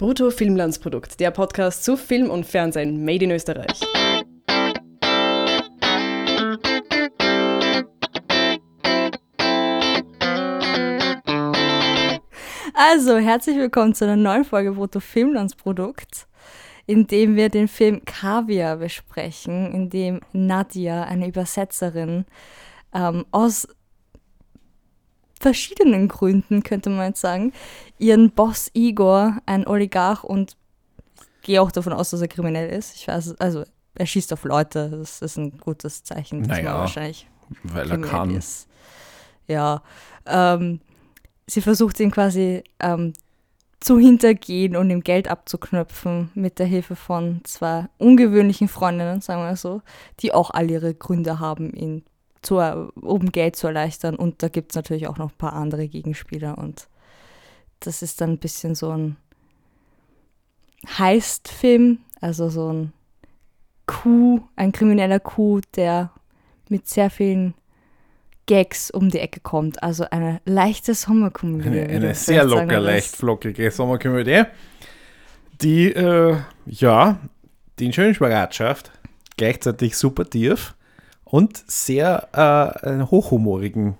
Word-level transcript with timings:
Brutto 0.00 0.30
Filmlandsprodukt, 0.30 1.20
der 1.20 1.30
Podcast 1.30 1.84
zu 1.84 1.94
Film 1.94 2.30
und 2.30 2.46
Fernsehen 2.46 3.04
made 3.04 3.22
in 3.22 3.32
Österreich. 3.32 3.82
Also, 12.72 13.18
herzlich 13.18 13.58
willkommen 13.58 13.94
zu 13.94 14.06
einer 14.06 14.16
neuen 14.16 14.46
Folge 14.46 14.72
Brutto 14.72 15.00
Filmlandsprodukt, 15.00 16.26
in 16.86 17.06
dem 17.06 17.36
wir 17.36 17.50
den 17.50 17.68
Film 17.68 18.02
Kaviar 18.06 18.78
besprechen, 18.78 19.70
in 19.74 19.90
dem 19.90 20.20
Nadia, 20.32 21.02
eine 21.02 21.28
Übersetzerin, 21.28 22.24
ähm, 22.94 23.26
aus 23.32 23.68
verschiedenen 25.40 26.06
Gründen, 26.08 26.62
könnte 26.62 26.90
man 26.90 27.08
jetzt 27.08 27.20
sagen, 27.20 27.52
ihren 27.98 28.30
Boss 28.30 28.70
Igor, 28.74 29.38
ein 29.46 29.66
Oligarch 29.66 30.22
und 30.22 30.56
ich 31.40 31.46
gehe 31.46 31.62
auch 31.62 31.72
davon 31.72 31.94
aus, 31.94 32.10
dass 32.10 32.20
er 32.20 32.28
kriminell 32.28 32.68
ist. 32.70 32.94
Ich 32.94 33.08
weiß, 33.08 33.40
also 33.40 33.64
er 33.94 34.06
schießt 34.06 34.32
auf 34.34 34.44
Leute, 34.44 34.90
das 34.90 35.22
ist 35.22 35.38
ein 35.38 35.58
gutes 35.58 36.04
Zeichen, 36.04 36.40
dass 36.42 36.58
Naja, 36.58 36.72
man 36.72 36.80
wahrscheinlich 36.80 37.26
Weil 37.62 37.90
er 37.90 37.98
kann. 37.98 38.30
ist. 38.34 38.68
Ja, 39.48 39.82
ähm, 40.26 40.80
sie 41.46 41.62
versucht 41.62 41.98
ihn 41.98 42.10
quasi 42.10 42.62
ähm, 42.78 43.14
zu 43.80 43.98
hintergehen 43.98 44.76
und 44.76 44.90
ihm 44.90 45.00
Geld 45.00 45.28
abzuknöpfen 45.28 46.30
mit 46.34 46.58
der 46.58 46.66
Hilfe 46.66 46.94
von 46.94 47.40
zwei 47.44 47.86
ungewöhnlichen 47.96 48.68
Freundinnen, 48.68 49.22
sagen 49.22 49.42
wir 49.42 49.56
so, 49.56 49.80
die 50.20 50.34
auch 50.34 50.50
all 50.50 50.70
ihre 50.70 50.94
Gründe 50.94 51.40
haben, 51.40 51.72
ihn 51.74 52.04
zu, 52.42 52.56
um 52.56 53.32
Geld 53.32 53.56
zu 53.56 53.66
erleichtern. 53.66 54.16
Und 54.16 54.42
da 54.42 54.48
gibt 54.48 54.72
es 54.72 54.76
natürlich 54.76 55.06
auch 55.06 55.18
noch 55.18 55.30
ein 55.30 55.38
paar 55.38 55.52
andere 55.52 55.88
Gegenspieler 55.88 56.58
und 56.58 56.88
das 57.80 58.02
ist 58.02 58.20
dann 58.20 58.32
ein 58.32 58.38
bisschen 58.38 58.74
so 58.74 58.90
ein 58.90 59.16
Heist-Film, 60.98 61.98
also 62.20 62.48
so 62.48 62.72
ein 62.72 62.92
Coup, 63.86 64.42
ein 64.56 64.72
krimineller 64.72 65.18
Coup, 65.18 65.62
der 65.74 66.12
mit 66.68 66.86
sehr 66.88 67.10
vielen 67.10 67.54
Gags 68.46 68.90
um 68.90 69.10
die 69.10 69.18
Ecke 69.18 69.40
kommt. 69.40 69.82
Also 69.82 70.04
eine 70.10 70.40
leichte 70.44 70.94
Sommerkomödie. 70.94 71.80
Eine, 71.80 71.88
eine 71.88 72.14
sehr 72.14 72.48
sagen, 72.48 72.68
locker, 72.68 72.80
leicht 72.80 73.16
flockige 73.16 73.70
Sommerkomödie, 73.70 74.44
die, 75.60 75.92
äh, 75.92 76.36
ja, 76.66 77.18
die 77.78 77.86
in 77.86 77.92
schönen 77.92 78.14
Spagat 78.14 78.54
schafft, 78.54 78.92
gleichzeitig 79.36 79.96
super 79.96 80.28
tief 80.28 80.74
und 81.30 81.62
sehr 81.66 82.28
äh, 82.32 82.86
einen 82.86 83.10
hochhumorigen 83.10 83.96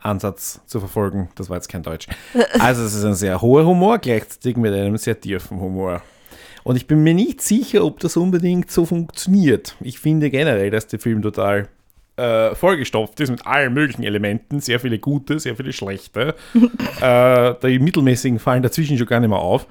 Ansatz 0.00 0.60
zu 0.66 0.80
verfolgen. 0.80 1.28
Das 1.34 1.48
war 1.48 1.56
jetzt 1.56 1.68
kein 1.68 1.82
Deutsch. 1.82 2.06
Also 2.58 2.82
es 2.82 2.94
ist 2.94 3.04
ein 3.04 3.14
sehr 3.14 3.40
hoher 3.40 3.64
Humor, 3.64 3.98
gleichzeitig 3.98 4.56
mit 4.56 4.72
einem 4.72 4.96
sehr 4.96 5.20
tiefen 5.20 5.60
Humor. 5.60 6.02
Und 6.64 6.76
ich 6.76 6.86
bin 6.86 7.02
mir 7.02 7.14
nicht 7.14 7.40
sicher, 7.40 7.84
ob 7.84 8.00
das 8.00 8.16
unbedingt 8.16 8.70
so 8.70 8.84
funktioniert. 8.84 9.76
Ich 9.80 9.98
finde 9.98 10.30
generell, 10.30 10.70
dass 10.70 10.86
der 10.86 10.98
Film 10.98 11.22
total 11.22 11.68
äh, 12.16 12.54
vollgestopft 12.54 13.20
ist 13.20 13.30
mit 13.30 13.46
allen 13.46 13.72
möglichen 13.72 14.02
Elementen. 14.02 14.60
Sehr 14.60 14.80
viele 14.80 14.98
gute, 14.98 15.38
sehr 15.38 15.56
viele 15.56 15.72
schlechte. 15.72 16.34
äh, 17.00 17.54
die 17.62 17.78
mittelmäßigen 17.78 18.38
fallen 18.38 18.62
dazwischen 18.62 18.98
schon 18.98 19.06
gar 19.06 19.20
nicht 19.20 19.30
mehr 19.30 19.38
auf. 19.38 19.66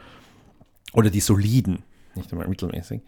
Oder 0.94 1.10
die 1.10 1.20
soliden, 1.20 1.84
nicht 2.16 2.32
einmal 2.32 2.48
mittelmäßig. 2.48 3.02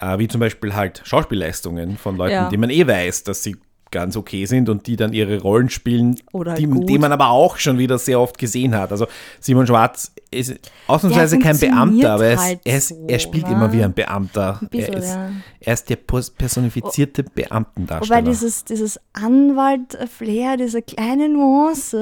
Äh, 0.00 0.18
wie 0.18 0.28
zum 0.28 0.40
Beispiel 0.40 0.74
halt 0.74 1.02
Schauspielleistungen 1.04 1.96
von 1.98 2.16
Leuten, 2.16 2.32
Ja. 2.32 2.48
die 2.48 2.56
man 2.56 2.70
eh 2.70 2.86
weiß, 2.86 3.24
dass 3.24 3.42
sie 3.42 3.56
ganz 3.90 4.16
okay 4.16 4.44
sind 4.46 4.68
und 4.68 4.86
die 4.86 4.96
dann 4.96 5.12
ihre 5.12 5.40
Rollen 5.40 5.68
spielen, 5.68 6.16
halt 6.32 6.58
die, 6.58 6.66
die 6.86 6.98
man 6.98 7.10
aber 7.12 7.30
auch 7.30 7.56
schon 7.58 7.78
wieder 7.78 7.98
sehr 7.98 8.20
oft 8.20 8.38
gesehen 8.38 8.74
hat. 8.76 8.92
Also 8.92 9.06
Simon 9.40 9.66
Schwarz 9.66 10.12
ist 10.30 10.54
ausnahmsweise 10.86 11.40
kein 11.40 11.58
Beamter, 11.58 12.12
aber 12.12 12.26
er, 12.26 12.34
ist, 12.34 12.40
halt 12.40 12.60
er, 12.64 12.78
ist, 12.78 12.88
so, 12.88 13.04
er 13.08 13.18
spielt 13.18 13.46
ne? 13.48 13.52
immer 13.54 13.72
wie 13.72 13.82
ein 13.82 13.92
Beamter. 13.92 14.60
bisschen, 14.70 14.94
er, 14.94 14.98
ist, 15.00 15.08
ja. 15.08 15.30
er 15.60 15.74
ist 15.74 15.90
der 15.90 15.96
pers- 15.98 16.32
personifizierte 16.32 17.24
Wobei 17.24 17.42
Beamtendarsteller. 17.42 18.22
dieses, 18.22 18.64
dieses 18.64 19.00
Anwalt-Flair, 19.12 20.56
diese 20.56 20.82
kleine 20.82 21.28
Nuance 21.28 21.96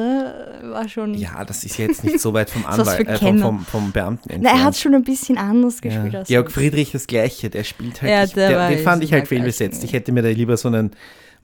äh, 0.62 0.68
war 0.68 0.88
schon. 0.88 1.14
ja, 1.14 1.44
das 1.44 1.64
ist 1.64 1.78
ja 1.78 1.86
jetzt 1.86 2.04
nicht 2.04 2.20
so 2.20 2.32
weit 2.34 2.50
vom 2.50 2.66
Anwalt, 2.66 3.08
äh, 3.08 3.16
vom, 3.16 3.38
vom, 3.38 3.60
vom 3.64 3.92
Beamten 3.92 4.24
Na, 4.28 4.34
er 4.34 4.36
entfernt. 4.36 4.64
hat 4.64 4.76
schon 4.76 4.94
ein 4.94 5.04
bisschen 5.04 5.38
anders 5.38 5.80
gespielt 5.80 6.12
Ja. 6.12 6.22
Georg. 6.24 6.52
Friedrich 6.52 6.92
das 6.92 7.06
Gleiche, 7.06 7.50
der 7.50 7.64
spielt 7.64 8.02
halt, 8.02 8.10
Ja, 8.10 8.24
ich, 8.24 8.32
der 8.34 8.48
der, 8.50 8.68
den 8.68 8.78
fand 8.84 9.02
ich 9.04 9.12
halt 9.12 9.28
fehlbesetzt. 9.28 9.82
Ich 9.84 9.92
hätte 9.92 10.12
mir 10.12 10.22
da 10.22 10.28
lieber 10.28 10.56
so 10.56 10.68
einen 10.68 10.90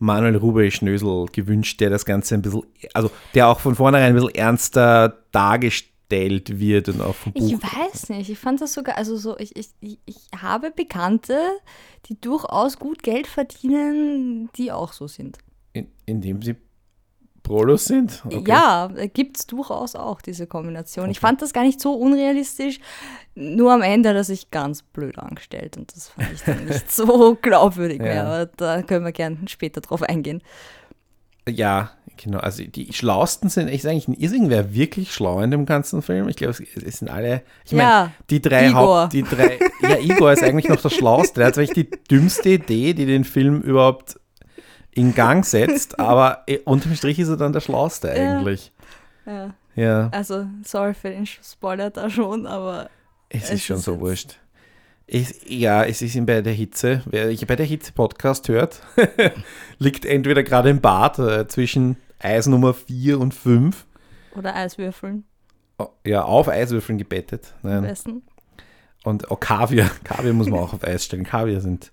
Manuel 0.04 0.37
Rube 0.37 0.70
Schnösel 0.70 1.26
gewünscht, 1.32 1.81
der 1.81 1.91
das 1.91 2.04
Ganze 2.04 2.34
ein 2.34 2.42
bisschen, 2.42 2.62
also 2.92 3.10
der 3.34 3.48
auch 3.48 3.60
von 3.60 3.75
vornherein 3.75 4.09
ein 4.09 4.15
bisschen 4.15 4.34
ernster 4.34 5.25
dargestellt 5.32 6.59
wird 6.59 6.88
und 6.91 7.00
auch 7.00 7.15
vom 7.15 7.32
Buch. 7.32 7.47
Ich 7.47 7.54
weiß 7.54 8.10
nicht, 8.10 8.31
ich 8.31 8.38
fand 8.38 8.60
das 8.60 8.75
sogar, 8.75 8.97
also 8.97 9.16
so, 9.16 9.38
ich, 9.38 9.56
ich, 9.56 9.70
ich, 9.81 9.98
ich 10.04 10.16
habe 10.41 10.70
Bekannte, 10.70 11.38
die 12.06 12.20
durchaus 12.20 12.78
gut 12.78 13.03
Geld 13.03 13.26
verdienen, 13.26 14.50
die 14.56 14.70
auch 14.70 14.93
so 14.93 15.06
sind. 15.06 15.38
In, 15.72 15.88
indem 16.06 16.43
sie 16.43 16.56
Prolos 17.44 17.84
sind? 17.84 18.22
Okay. 18.25 18.43
Ja, 18.49 18.91
gibt 19.12 19.37
es 19.38 19.47
durchaus 19.47 19.94
auch 19.94 20.21
diese 20.21 20.47
Kombination. 20.49 21.10
Ich 21.10 21.21
fand 21.21 21.41
das 21.43 21.53
gar 21.53 21.62
nicht 21.62 21.81
so 21.81 21.93
unrealistisch, 21.94 22.81
nur 23.37 23.72
am 23.72 23.82
Ende 23.82 24.09
hat 24.09 24.16
er 24.16 24.25
sich 24.25 24.50
ganz 24.50 24.82
blöd 24.82 25.19
angestellt 25.19 25.77
und 25.77 25.94
das 25.94 26.09
fand 26.09 26.32
ich 26.32 26.43
dann 26.43 26.65
nicht 26.65 26.91
so 26.93 27.37
glaubwürdig 27.41 28.00
mehr, 28.00 28.15
Ja. 28.15 28.25
aber 28.25 28.47
da 28.47 28.82
können 28.82 29.05
wir 29.05 29.12
gerne 29.12 29.37
später 29.47 29.81
drauf 29.81 30.03
eingehen. 30.03 30.43
Ja, 31.47 31.91
genau. 32.16 32.38
Also 32.38 32.65
die 32.65 32.91
Schlausten 32.94 33.50
sind, 33.50 33.69
ist 33.69 33.84
eigentlich, 33.84 34.09
ist 34.19 34.32
irgendwer 34.32 34.72
wirklich 34.75 35.12
schlau 35.12 35.41
in 35.41 35.50
dem 35.50 35.66
ganzen 35.66 36.00
Film? 36.00 36.28
Ich 36.31 36.37
glaube, 36.37 36.53
es, 36.53 36.99
sind 36.99 37.11
alle, 37.11 37.43
ich 37.66 37.72
meine, 37.72 37.82
Ja, 37.82 38.11
die 38.31 38.41
drei 38.41 38.69
Igor. 38.71 39.03
Haupt, 39.03 39.12
die 39.12 39.22
drei, 39.22 39.59
ja, 39.82 39.99
Igor 39.99 40.32
ist 40.32 40.43
eigentlich 40.43 40.69
noch 40.71 40.81
der 40.81 40.88
Schlauste. 40.88 41.41
Der 41.41 41.49
hat 41.49 41.56
wirklich 41.59 41.88
die 41.88 41.91
dümmste 42.11 42.49
Idee, 42.49 42.94
die 42.94 43.05
den 43.05 43.25
Film 43.25 43.61
überhaupt 43.61 44.19
in 44.94 45.15
Gang 45.15 45.44
setzt, 45.44 45.99
aber 46.00 46.43
äh, 46.47 46.59
unterm 46.65 46.94
Strich 46.94 47.19
ist 47.19 47.28
er 47.28 47.37
dann 47.37 47.53
der 47.53 47.60
Schlauste 47.60 48.09
Ja. 48.09 48.15
eigentlich. 48.38 48.72
Ja, 49.27 49.55
Ja, 49.75 50.09
also 50.12 50.47
sorry 50.65 50.94
für 50.94 51.10
den 51.10 51.27
Spoiler 51.27 51.91
da 51.91 52.09
schon, 52.10 52.47
aber 52.47 52.88
es, 53.28 53.44
es 53.44 53.50
ist 53.53 53.65
schon 53.65 53.77
ist 53.78 53.84
so 53.84 54.00
wurscht. 54.00 54.38
Ich, 55.06 55.49
ja, 55.50 55.84
es 55.84 56.00
ist 56.00 56.15
ihm 56.15 56.25
bei 56.25 56.41
der 56.41 56.53
Hitze. 56.55 57.03
Wer 57.06 57.28
ich 57.28 57.47
bei 57.47 57.56
der 57.56 57.66
Hitze 57.66 57.93
Podcast 57.93 58.49
hört, 58.49 58.81
liegt 59.78 60.05
entweder 60.06 60.43
gerade 60.43 60.71
im 60.71 60.81
Bad 60.81 61.19
äh, 61.19 61.47
zwischen 61.47 61.97
Eis 62.19 62.47
Nummer 62.47 62.72
4 62.72 63.21
und 63.21 63.34
5. 63.34 63.84
oder 64.37 64.55
Eiswürfeln 64.56 65.25
Ja, 66.06 66.22
auf 66.25 66.49
Eiswürfeln 66.49 66.97
gebettet. 66.99 67.53
am 67.62 67.71
Nein. 67.71 67.82
besten. 67.82 68.22
Und 69.05 69.31
oh, 69.31 69.37
Kaviar. 69.37 69.91
Kaviar 70.05 70.32
muss 70.32 70.49
man 70.49 70.61
auch 70.61 70.72
auf 70.72 70.82
Eis 70.84 71.05
stellen. 71.05 71.25
Kaviar 71.25 71.61
sind. 71.61 71.93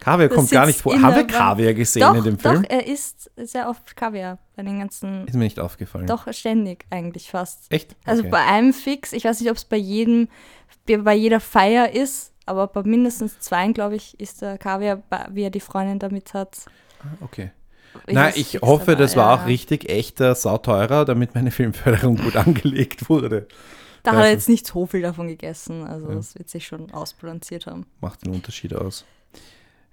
Kaviar 0.00 0.28
Das 0.28 0.36
kommt 0.36 0.50
gar 0.50 0.66
nicht 0.66 0.80
vor. 0.80 1.00
Haben 1.00 1.14
wir. 1.16 1.26
Kaviar 1.26 1.74
gesehen 1.74 2.00
Doch, 2.02 2.14
in 2.14 2.24
dem 2.24 2.38
Film? 2.38 2.62
doch, 2.62 2.70
er 2.70 2.86
isst 2.86 3.30
sehr 3.36 3.68
oft 3.68 3.94
Kaviar 3.96 4.38
bei 4.56 4.62
den 4.62 4.78
ganzen, 4.78 5.26
Ist 5.26 5.34
mir 5.34 5.44
nicht 5.44 5.60
aufgefallen. 5.60 6.06
doch 6.06 6.32
ständig 6.32 6.84
eigentlich 6.90 7.30
fast. 7.30 7.70
Echt? 7.70 7.94
Also 8.04 8.22
Okay. 8.22 8.30
bei 8.30 8.44
einem 8.44 8.72
Fix, 8.72 9.12
ich 9.12 9.24
weiß 9.24 9.40
nicht, 9.40 9.50
ob 9.50 9.56
es 9.56 9.64
bei 9.64 9.76
jedem, 9.76 10.28
bei 10.86 11.14
jeder 11.14 11.40
Feier 11.40 11.90
ist, 11.92 12.32
aber 12.46 12.66
bei 12.66 12.82
mindestens 12.82 13.38
zweien, 13.40 13.74
glaube 13.74 13.96
ich, 13.96 14.18
ist 14.18 14.42
der 14.42 14.58
Kaviar, 14.58 15.02
wie 15.30 15.42
er 15.44 15.50
die 15.50 15.60
Freundin 15.60 15.98
damit 15.98 16.34
hat. 16.34 16.64
okay. 17.20 17.50
ist 18.06 18.14
Nein, 18.14 18.32
ich 18.36 18.48
fix 18.52 18.62
hoffe, 18.62 18.86
dabei, 18.92 18.98
das 19.02 19.16
war 19.16 19.36
ja. 19.36 19.42
auch 19.42 19.46
richtig 19.46 19.88
echter, 19.88 20.34
sauteurer, 20.34 21.04
damit 21.04 21.34
meine 21.34 21.50
Filmförderung 21.50 22.16
gut 22.16 22.36
angelegt 22.36 23.08
wurde. 23.08 23.46
Da 24.02 24.12
hat 24.12 24.18
er 24.18 24.22
das 24.22 24.30
jetzt 24.32 24.48
nicht 24.48 24.66
so 24.66 24.86
viel 24.86 25.02
davon 25.02 25.28
gegessen, 25.28 25.84
also 25.86 26.08
Ja. 26.08 26.14
das 26.14 26.34
wird 26.34 26.48
sich 26.48 26.66
schon 26.66 26.90
ausbalanciert 26.90 27.66
haben. 27.66 27.84
Macht 28.00 28.24
den 28.24 28.32
Unterschied 28.32 28.74
aus. 28.74 29.04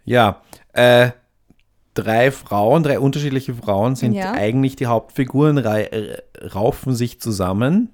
Ja, 0.08 0.42
äh, 0.72 1.12
drei 1.94 2.32
Frauen, 2.32 2.82
drei 2.82 2.98
unterschiedliche 2.98 3.54
Frauen 3.54 3.98
sind 3.98 4.14
Ja. 4.14 4.32
eigentlich 4.32 4.78
die 4.78 4.86
Hauptfiguren, 4.86 5.58
äh, 5.58 6.22
raufen 6.56 6.96
sich 6.96 7.20
zusammen 7.20 7.90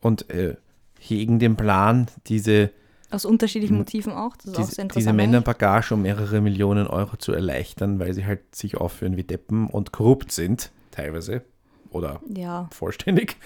und 0.00 0.30
äh, 0.30 0.56
hegen 0.98 1.38
den 1.38 1.56
Plan, 1.56 2.06
diese 2.26 2.70
Aus 3.10 3.26
unterschiedlichen. 3.26 3.76
Motiven 3.76 4.12
auch, 4.14 4.34
das 4.38 4.46
ist 4.46 4.50
auch 4.50 4.54
sehr 4.54 4.62
diese, 4.64 4.82
interessant. 4.82 4.96
diese 4.96 5.12
Männerbagage 5.12 5.92
um 5.92 6.00
mehrere 6.02 6.40
Millionen 6.40 6.86
Euro 6.86 7.16
zu 7.18 7.32
erleichtern, 7.32 7.98
weil 7.98 8.14
sie 8.14 8.24
halt 8.24 8.54
sich 8.56 8.78
aufführen 8.78 9.18
wie 9.18 9.24
Deppen 9.24 9.66
und 9.66 9.92
korrupt 9.92 10.32
sind, 10.32 10.70
teilweise. 10.90 11.42
Oder. 11.90 12.20
Ja, 12.34 12.68
vollständig. 12.72 13.36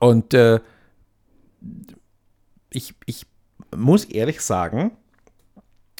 Und 0.00 0.34
äh, 0.34 0.58
ich, 2.70 2.94
ich 3.06 3.26
muss 3.76 4.04
ehrlich 4.06 4.40
sagen, 4.40 4.90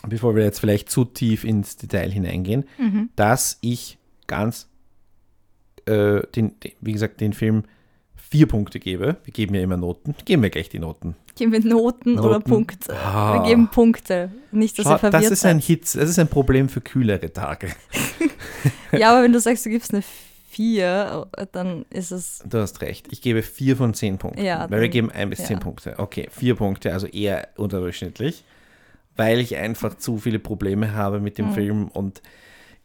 bevor 0.06 0.34
wir 0.36 0.44
jetzt 0.44 0.60
vielleicht 0.60 0.90
zu 0.90 1.04
tief 1.04 1.44
ins 1.44 1.76
Detail 1.76 2.10
hineingehen, 2.10 2.64
Mhm. 2.78 3.10
dass 3.16 3.58
ich 3.60 3.98
ganz, 4.26 4.68
äh, 5.86 6.20
den, 6.34 6.58
den, 6.60 6.72
wie 6.80 6.92
gesagt, 6.92 7.20
den 7.20 7.32
Film 7.32 7.64
vier 8.16 8.46
Punkte 8.46 8.78
gebe. 8.78 9.16
Wir 9.24 9.32
geben 9.32 9.54
ja 9.54 9.60
immer 9.62 9.76
Noten. 9.76 10.14
Geben 10.24 10.42
wir 10.42 10.50
gleich 10.50 10.68
die 10.68 10.78
Noten. 10.78 11.16
geben 11.36 11.52
wir 11.52 11.60
Noten, 11.64 12.18
oder 12.18 12.34
Noten. 12.34 12.50
Punkte. 12.50 12.94
Ah. 12.96 13.34
Wir 13.42 13.48
geben 13.48 13.68
Punkte, 13.68 14.30
nicht, 14.52 14.78
dass 14.78 14.84
Schau, 14.84 14.92
ihr 14.92 14.98
verwirrt 14.98 15.24
das 15.24 15.30
ist 15.32 15.44
ein 15.44 15.58
seid. 15.60 15.66
Hit, 15.66 15.82
das 15.82 16.08
ist 16.10 16.18
ein 16.18 16.28
Problem 16.28 16.68
für 16.68 16.80
kühlere 16.80 17.32
Tage. 17.32 17.68
Ja, 18.92 19.12
aber 19.12 19.22
wenn 19.22 19.32
du 19.32 19.38
sagst, 19.40 19.64
du 19.64 19.70
gibst 19.70 19.94
eine 19.94 20.02
vier, 20.48 21.26
dann 21.52 21.86
ist 21.90 22.10
es. 22.10 22.42
Du 22.44 22.58
hast 22.58 22.80
recht. 22.82 23.06
Ich 23.10 23.22
gebe 23.22 23.40
vier 23.42 23.76
von 23.76 23.94
zehn 23.94 24.18
Punkten. 24.18 24.42
Ja, 24.44 24.62
weil 24.68 24.80
wir 24.80 24.88
dann- 24.88 24.90
geben 24.90 25.10
ein 25.12 25.30
bis 25.30 25.38
ja. 25.38 25.44
zehn 25.46 25.60
Punkte. 25.60 25.94
Okay, 25.98 26.28
vier 26.30 26.56
Punkte, 26.56 26.92
also 26.92 27.06
eher 27.06 27.48
unterdurchschnittlich, 27.56 28.44
weil 29.20 29.38
ich 29.38 29.56
einfach 29.56 29.96
zu 29.98 30.16
viele 30.18 30.38
Probleme 30.38 30.94
habe 30.94 31.20
mit 31.20 31.36
dem 31.38 31.50
Mhm. 31.50 31.54
Film 31.54 31.88
und 31.88 32.22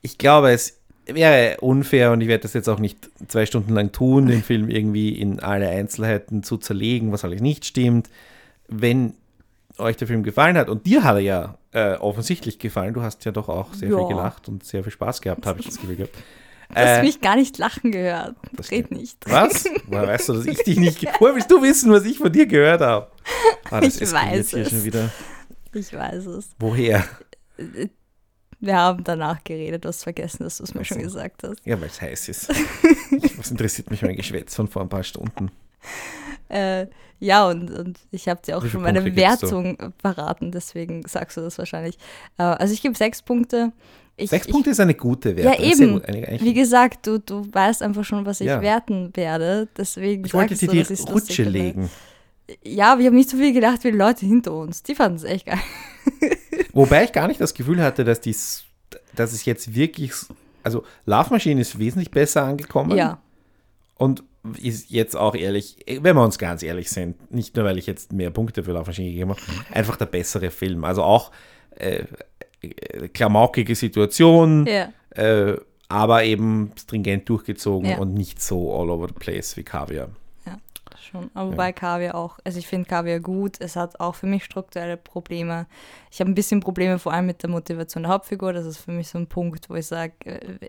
ich 0.02 0.18
glaube, 0.20 0.52
es 0.52 0.80
wäre 1.08 1.58
unfair 1.62 2.12
und 2.12 2.22
ich 2.22 2.28
werde 2.28 2.44
das 2.44 2.54
jetzt 2.54 2.68
auch 2.68 2.80
nicht 2.80 3.10
zwei 3.28 3.46
Stunden 3.46 3.74
lang 3.74 3.92
tun, 3.92 4.28
den 4.28 4.44
Film 4.52 4.70
irgendwie 4.70 5.10
in 5.10 5.40
alle 5.40 5.70
Einzelheiten 5.70 6.44
zu 6.44 6.58
zerlegen, 6.58 7.12
was 7.12 7.24
alles 7.24 7.42
nicht 7.42 7.66
stimmt. 7.66 8.10
Wenn 8.68 9.14
euch 9.78 9.98
der 9.98 10.08
Film 10.08 10.24
gefallen 10.24 10.58
hat 10.58 10.70
und 10.70 10.86
dir 10.86 11.04
hat 11.04 11.16
er 11.16 11.20
ja 11.22 11.58
äh, 11.72 11.96
offensichtlich 11.96 12.60
gefallen, 12.60 12.94
du 12.94 13.02
hast 13.02 13.26
ja 13.26 13.32
doch 13.32 13.50
auch 13.50 13.74
sehr 13.74 13.90
Ja. 13.90 13.98
viel 13.98 14.08
gelacht 14.08 14.48
und 14.48 14.64
sehr 14.64 14.84
viel 14.84 14.92
Spaß 14.94 15.22
gehabt, 15.22 15.46
habe 15.46 15.60
ich 15.60 15.66
das 15.68 15.78
Gefühl 15.80 15.96
gehabt. 15.98 16.16
Du 16.70 16.76
hast 16.76 17.00
Äh, 17.00 17.04
mich 17.04 17.22
gar 17.22 17.36
nicht 17.36 17.58
lachen 17.60 17.92
gehört. 17.92 18.36
das 18.54 18.72
Red 18.72 18.90
nicht. 18.92 19.18
Was? 19.30 19.66
Woher 19.88 20.08
weißt 20.08 20.30
du, 20.30 20.34
dass 20.34 20.46
ich 20.48 20.58
dich 20.64 20.78
nicht. 20.80 21.00
ge- 21.00 21.10
Woher 21.20 21.36
willst 21.36 21.52
du 21.52 21.62
wissen, 21.62 21.92
was 21.92 22.06
ich 22.06 22.18
von 22.18 22.32
dir 22.32 22.48
gehört 22.48 22.82
habe? 22.82 23.08
Ah, 23.70 23.80
das 23.82 24.02
Ich 24.02 24.12
weiß 24.12 24.50
hier 24.52 24.62
es. 24.64 24.70
schon 24.72 24.84
wieder. 24.84 25.10
Ich 25.76 25.94
weiß 25.94 26.26
es. 26.28 26.50
Woher? 26.60 27.04
Wir 28.60 28.76
haben 28.76 29.04
danach 29.04 29.44
geredet, 29.44 29.84
du 29.86 29.90
hast 29.90 30.04
vergessen, 30.04 30.44
dass 30.44 30.58
du 30.58 30.64
es 30.64 30.74
mir 30.74 30.82
Ach 30.82 30.86
schon 30.86 31.02
gesagt 31.02 31.44
hast. 31.44 31.58
Ja, 31.66 31.80
weil 31.80 31.88
es 31.90 32.02
heiß 32.02 32.30
ist. 32.30 32.50
Was 33.38 33.52
interessiert 33.52 33.92
mich 33.92 34.02
mein 34.02 34.16
Geschwätz 34.16 34.56
von 34.56 34.68
vor 34.68 34.82
ein 34.82 34.90
paar 34.90 35.04
Stunden? 35.04 35.52
Äh, 36.50 36.88
ja, 37.20 37.48
und, 37.48 37.70
und 37.72 38.00
ich 38.12 38.28
habe 38.28 38.42
dir 38.42 38.58
auch 38.58 38.66
schon 38.66 38.82
meine 38.82 39.02
Punkte? 39.02 39.18
Wertung 39.22 39.78
verraten, 40.00 40.52
deswegen 40.52 41.06
sagst 41.08 41.38
du 41.38 41.42
das 41.42 41.58
wahrscheinlich. 41.58 41.98
Äh, 42.38 42.44
also 42.44 42.74
ich 42.74 42.82
gebe 42.82 42.96
sechs 42.96 43.22
Punkte. 43.22 43.72
Ich, 44.18 44.30
Sechs 44.30 44.46
ich, 44.46 44.54
Punkte 44.54 44.70
ist 44.70 44.80
eine 44.80 44.94
gute 44.96 45.32
Ja, 45.32 45.36
Wertung. 45.38 45.66
Sehr 45.76 45.86
eben. 45.86 46.06
eigentlich- 46.06 46.42
Wie 46.44 46.54
gesagt, 46.54 47.06
du, 47.06 47.20
du 47.20 47.46
weißt 47.54 47.84
einfach 47.84 48.06
schon, 48.06 48.26
was 48.26 48.40
ich 48.40 48.48
Ja. 48.48 48.62
werten 48.62 49.12
werde. 49.16 49.68
Deswegen 49.78 50.24
ich 50.24 50.34
wollte 50.34 50.56
dir 50.56 50.70
die 50.70 50.94
Rutsche 51.04 51.44
finde. 51.44 51.90
Ja, 52.64 52.92
aber 52.94 53.02
ich 53.02 53.08
habe 53.08 53.16
nicht 53.16 53.30
so 53.30 53.38
viel 53.38 53.54
gedacht 53.54 53.84
wie 53.84 53.92
die 53.92 53.98
Leute 53.98 54.26
hinter 54.26 54.54
uns. 54.54 54.84
Die 54.84 54.96
fanden 54.96 55.18
es 55.18 55.24
echt 55.24 55.46
geil. 55.48 55.60
Wobei 56.74 57.06
ich 57.06 57.12
gar 57.12 57.28
nicht 57.28 57.42
das 57.42 57.54
Gefühl 57.54 57.82
hatte, 57.82 58.04
dass, 58.04 58.22
dies, 58.22 58.66
dass 59.16 59.34
es 59.34 59.46
jetzt 59.46 59.74
wirklich. 59.76 60.12
Also, 60.64 60.84
Love 61.06 61.30
Machine 61.32 61.62
ist 61.62 61.78
wesentlich 61.80 62.12
besser 62.12 62.44
angekommen. 62.44 62.98
Ja, 62.98 63.20
Und 63.96 64.24
ist 64.62 64.90
jetzt 64.92 65.16
auch 65.16 65.34
ehrlich, 65.36 65.78
wenn 65.88 66.16
wir 66.16 66.24
uns 66.24 66.38
ganz 66.38 66.62
ehrlich 66.64 66.90
sind, 66.90 67.32
nicht 67.32 67.56
nur 67.56 67.66
weil 67.66 67.78
ich 67.80 67.88
jetzt 67.88 68.14
mehr 68.14 68.30
Punkte 68.30 68.64
für 68.64 68.72
Love 68.74 68.88
Machine 68.88 69.10
gegeben 69.10 69.32
habe, 69.32 69.42
einfach 69.72 69.96
der 69.96 70.06
bessere 70.06 70.52
Film. 70.52 70.84
Also 70.84 71.04
auch 71.04 71.32
äh, 71.78 72.04
äh, 72.62 73.08
klamaukige 73.10 73.76
Situation, 73.76 74.68
ja. 74.68 74.90
äh, 75.12 75.58
aber 75.88 76.24
eben 76.24 76.72
stringent 76.80 77.28
durchgezogen 77.30 77.90
Ja. 77.92 77.98
und 77.98 78.14
nicht 78.14 78.42
so 78.42 78.74
all 78.76 78.90
over 78.90 79.08
the 79.08 79.14
place 79.14 79.56
wie 79.58 79.64
Kaviar. 79.64 80.10
Schon. 81.00 81.30
Aber 81.34 81.52
bei 81.52 81.72
Kaviar 81.74 82.16
auch. 82.16 82.40
Also 82.44 82.60
ich 82.60 82.68
finde 82.68 82.88
Kaviar 82.88 83.20
gut. 83.20 83.58
Es 83.60 83.76
hat 83.76 84.00
auch 84.00 84.16
für 84.16 84.28
mich 84.28 84.44
strukturelle 84.44 84.98
Probleme. 84.98 85.66
Ich 86.12 86.20
habe 86.20 86.32
ein 86.32 86.36
bisschen 86.36 86.60
Probleme 86.60 87.00
vor 87.00 87.14
allem 87.14 87.26
mit 87.26 87.42
der 87.44 87.50
Motivation 87.50 88.04
der 88.04 88.12
Hauptfigur. 88.12 88.54
Das 88.54 88.66
ist 88.66 88.78
für 88.78 88.92
mich 88.92 89.08
so 89.10 89.18
ein 89.18 89.28
Punkt, 89.28 89.70
wo 89.70 89.76
ich 89.76 89.86
sage, 89.88 90.14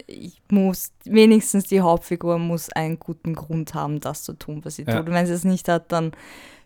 ich 0.06 0.40
muss, 0.50 0.92
wenigstens 1.04 1.64
die 1.64 1.80
Hauptfigur 1.80 2.38
muss 2.38 2.70
einen 2.70 2.98
guten 2.98 3.34
Grund 3.34 3.74
haben, 3.74 4.00
das 4.00 4.22
zu 4.24 4.32
tun, 4.34 4.60
was 4.64 4.76
sie 4.76 4.82
Ja. 4.84 4.98
tut. 4.98 5.08
Und 5.08 5.14
wenn 5.14 5.26
sie 5.26 5.32
es 5.32 5.44
nicht 5.44 5.68
hat, 5.68 5.92
dann 5.92 6.12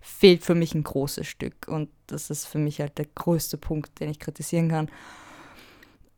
fehlt 0.01 0.43
für 0.45 0.55
mich 0.55 0.75
ein 0.75 0.83
großes 0.83 1.27
Stück. 1.27 1.69
Und 1.69 1.89
das 2.07 2.31
ist 2.31 2.47
für 2.47 2.59
mich 2.59 2.81
halt 2.81 2.97
der 2.99 3.07
größte 3.15 3.57
Punkt, 3.59 4.01
den 4.01 4.11
ich 4.11 4.19
kritisieren 4.19 4.69
kann. 4.71 4.89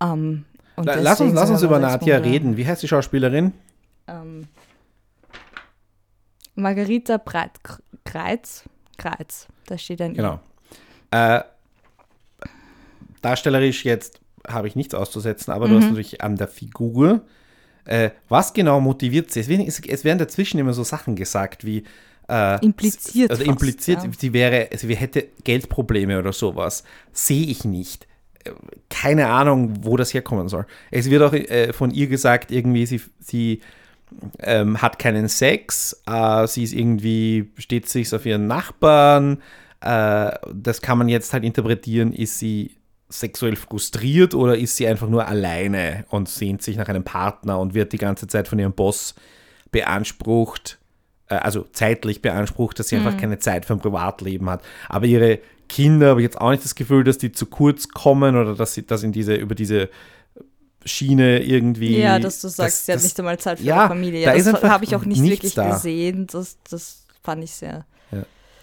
Ähm, 0.00 0.44
La- 0.76 0.94
Lass 1.00 1.20
uns, 1.20 1.34
lass 1.34 1.50
uns 1.50 1.62
über 1.62 1.78
Nadja 1.78 2.16
reden. 2.18 2.56
Wie 2.56 2.66
heißt 2.66 2.82
die 2.82 2.88
Schauspielerin? 2.88 3.52
Ähm, 4.08 4.48
Margarita 6.54 7.16
Breit 7.18 7.52
Kreuz. 8.04 8.64
Kreuz. 8.98 9.48
Da 9.66 9.78
steht 9.78 10.00
ein. 10.00 10.14
Genau. 10.14 10.40
Äh, 11.10 11.40
darstellerisch 13.20 13.84
jetzt 13.84 14.20
habe 14.46 14.68
ich 14.68 14.76
nichts 14.76 14.94
auszusetzen, 14.94 15.52
aber 15.52 15.68
du 15.68 15.74
Mhm. 15.74 15.78
hast 15.78 15.84
natürlich 15.90 16.20
an 16.22 16.36
der 16.36 16.48
Figur. 16.48 17.22
Äh, 17.84 18.10
was 18.28 18.52
genau 18.52 18.80
motiviert 18.80 19.30
sie? 19.30 19.40
Es 19.40 19.48
werden, 19.48 19.66
es, 19.66 20.04
werden 20.04 20.18
dazwischen 20.18 20.58
immer 20.58 20.72
so 20.72 20.84
Sachen 20.84 21.16
gesagt 21.16 21.64
wie. 21.64 21.84
Äh, 22.28 22.64
Impliziert 22.64 23.30
Also 23.30 23.42
fast, 23.44 23.50
impliziert, 23.50 24.04
ja. 24.04 24.10
sie 24.16 24.32
wäre, 24.32 24.68
sie 24.76 24.94
hätte 24.94 25.28
Geldprobleme 25.44 26.18
oder 26.18 26.32
sowas. 26.32 26.84
Sehe 27.12 27.46
ich 27.46 27.64
nicht. 27.64 28.06
Äh, 28.44 28.50
Keine 28.88 29.26
Ahnung, 29.28 29.84
wo 29.84 29.96
das 29.96 30.14
herkommen 30.14 30.48
soll. 30.48 30.66
Es 30.90 31.10
wird 31.10 31.22
auch 31.22 31.32
äh, 31.32 31.72
von 31.72 31.90
ihr 31.90 32.06
gesagt, 32.06 32.50
irgendwie, 32.52 32.86
sie, 32.86 33.00
sie 33.18 33.60
ähm, 34.38 34.80
hat 34.80 34.98
keinen 34.98 35.28
Sex, 35.28 36.02
äh, 36.06 36.46
sie 36.46 36.64
ist 36.64 36.72
irgendwie, 36.72 37.50
steht 37.58 37.88
sich 37.88 38.14
auf 38.14 38.26
ihren 38.26 38.46
Nachbarn. 38.46 39.38
Äh, 39.80 40.32
das 40.54 40.80
kann 40.82 40.98
man 40.98 41.08
jetzt 41.08 41.32
halt 41.32 41.44
interpretieren, 41.44 42.12
ist 42.12 42.38
sie 42.38 42.76
sexuell 43.08 43.56
frustriert 43.56 44.34
oder 44.34 44.56
ist 44.56 44.76
sie 44.76 44.86
einfach 44.86 45.08
nur 45.08 45.26
alleine 45.26 46.06
und 46.08 46.28
sehnt 46.28 46.62
sich 46.62 46.76
nach 46.76 46.88
einem 46.88 47.04
Partner 47.04 47.58
und 47.58 47.74
wird 47.74 47.92
die 47.92 47.98
ganze 47.98 48.26
Zeit 48.26 48.48
von 48.48 48.58
ihrem 48.58 48.72
Boss 48.72 49.14
beansprucht, 49.70 50.78
äh, 51.28 51.34
also 51.36 51.66
zeitlich 51.72 52.22
beansprucht, 52.22 52.78
dass 52.78 52.88
sie 52.88 52.96
Mhm. 52.96 53.06
einfach 53.06 53.20
keine 53.20 53.38
Zeit 53.38 53.64
für 53.64 53.74
ein 53.74 53.80
Privatleben 53.80 54.48
hat. 54.48 54.62
Aber 54.88 55.06
ihre 55.06 55.40
Kinder 55.68 56.10
habe 56.10 56.20
ich 56.20 56.24
jetzt 56.24 56.40
auch 56.40 56.50
nicht 56.50 56.64
das 56.64 56.74
Gefühl, 56.74 57.04
dass 57.04 57.18
die 57.18 57.32
zu 57.32 57.46
kurz 57.46 57.88
kommen 57.88 58.36
oder 58.36 58.54
dass 58.54 58.74
sie 58.74 58.86
das 58.86 59.02
in 59.02 59.12
diese, 59.12 59.34
über 59.34 59.54
diese 59.54 59.88
Schiene 60.84 61.42
irgendwie. 61.42 61.98
Ja, 61.98 62.18
dass 62.18 62.40
du 62.40 62.48
sagst, 62.48 62.60
das- 62.60 62.86
sie 62.86 62.92
hat 62.92 62.96
das- 62.96 63.04
nicht 63.04 63.18
einmal 63.18 63.38
Zeit 63.38 63.58
für 63.58 63.64
ja, 63.64 63.76
ihre 63.82 63.88
Familie. 63.88 64.24
da 64.26 64.32
Ja, 64.32 64.36
ist 64.36 64.46
das 64.46 64.62
habe 64.62 64.84
ich 64.84 64.94
auch 64.96 65.04
nicht 65.04 65.22
wirklich 65.22 65.54
da. 65.54 65.70
gesehen. 65.72 66.26
Das, 66.30 66.58
das 66.70 67.04
fand 67.22 67.44
ich 67.44 67.52
sehr. 67.52 67.84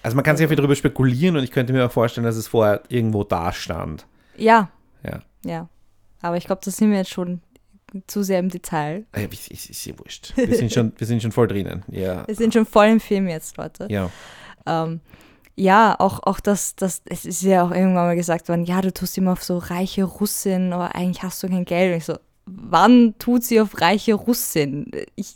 Also 0.02 0.16
man 0.16 0.24
kann 0.24 0.38
sehr 0.38 0.48
viel 0.48 0.56
darüber 0.56 0.76
spekulieren 0.76 1.36
und 1.36 1.44
ich 1.44 1.52
könnte 1.52 1.74
mir 1.74 1.86
auch 1.86 1.92
vorstellen, 1.92 2.24
dass 2.24 2.38
es 2.38 2.48
vorher 2.48 2.84
irgendwo 2.88 3.26
da 3.26 3.52
stand. 3.52 4.06
Ja, 4.38 4.70
Ja. 5.04 5.20
ja. 5.44 5.68
Aber 6.22 6.38
ich 6.38 6.46
glaube, 6.46 6.62
da 6.64 6.72
sind 6.72 6.92
wir 6.92 6.98
jetzt 7.00 7.10
schon 7.10 7.42
zu 8.08 8.24
sehr 8.24 8.40
im 8.40 8.48
Detail. 8.48 9.06
Äh, 9.12 9.26
Ist, 9.30 9.50
ist, 9.52 9.70
ist 9.70 9.86
ja 9.86 10.00
wurscht. 10.00 10.32
Wir 10.38 10.56
sind 10.56 10.72
schon, 10.72 10.94
wir 10.98 11.06
sind 11.06 11.22
schon 11.22 11.34
voll 11.34 11.48
drinnen. 11.50 11.84
Ja. 11.92 12.26
Wir 12.28 12.36
sind 12.36 12.54
schon 12.54 12.66
voll 12.66 12.86
im 12.88 13.00
Film 13.02 13.28
jetzt, 13.28 13.58
Leute. 13.58 13.88
Ja. 13.90 14.10
Ähm, 14.66 15.02
ja, 15.60 15.96
auch, 16.00 16.22
auch 16.24 16.40
das, 16.40 16.76
das, 16.76 17.02
es 17.06 17.26
ist 17.26 17.42
ja 17.42 17.64
auch 17.64 17.72
irgendwann 17.72 18.06
mal 18.06 18.16
gesagt 18.16 18.48
worden, 18.50 18.64
ja, 18.64 18.82
du 18.82 18.94
tust 18.94 19.18
immer 19.18 19.34
auf 19.34 19.44
so 19.44 19.58
reiche 19.58 20.04
Russin, 20.06 20.72
aber 20.74 20.96
eigentlich 20.96 21.22
hast 21.22 21.44
du 21.44 21.50
kein 21.50 21.66
Geld. 21.66 21.92
Und 21.92 21.98
ich 21.98 22.06
so, 22.06 22.16
wann 22.46 23.14
tut 23.20 23.44
sie 23.44 23.60
auf 23.60 23.80
reiche 23.82 24.14
Russin? 24.14 24.90
Ich, 25.16 25.36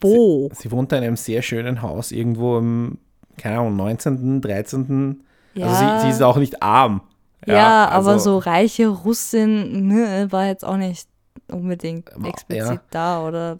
wo? 0.00 0.50
Sie 0.54 0.70
wohnt 0.70 0.92
in 0.92 0.98
einem 0.98 1.16
sehr 1.16 1.40
schönen 1.42 1.80
Haus 1.80 2.12
irgendwo 2.12 2.58
im, 2.58 2.98
keine 3.38 3.60
Ahnung, 3.60 3.76
19., 3.76 4.40
13. 4.42 5.22
ja, 5.54 5.66
Also 5.66 5.76
sie, 6.00 6.02
sie 6.06 6.10
ist 6.10 6.22
auch 6.22 6.36
nicht 6.36 6.62
arm. 6.62 7.00
ja, 7.46 7.88
aber 7.88 8.10
also- 8.12 8.32
so 8.32 8.38
reiche 8.38 8.88
Russin 8.88 9.88
ne, 9.88 10.26
war 10.30 10.46
jetzt 10.46 10.64
auch 10.64 10.76
nicht 10.76 11.08
unbedingt 11.50 12.14
Aber- 12.14 12.28
explizit 12.28 12.66
ja. 12.68 12.80
da 12.90 13.26
oder 13.26 13.56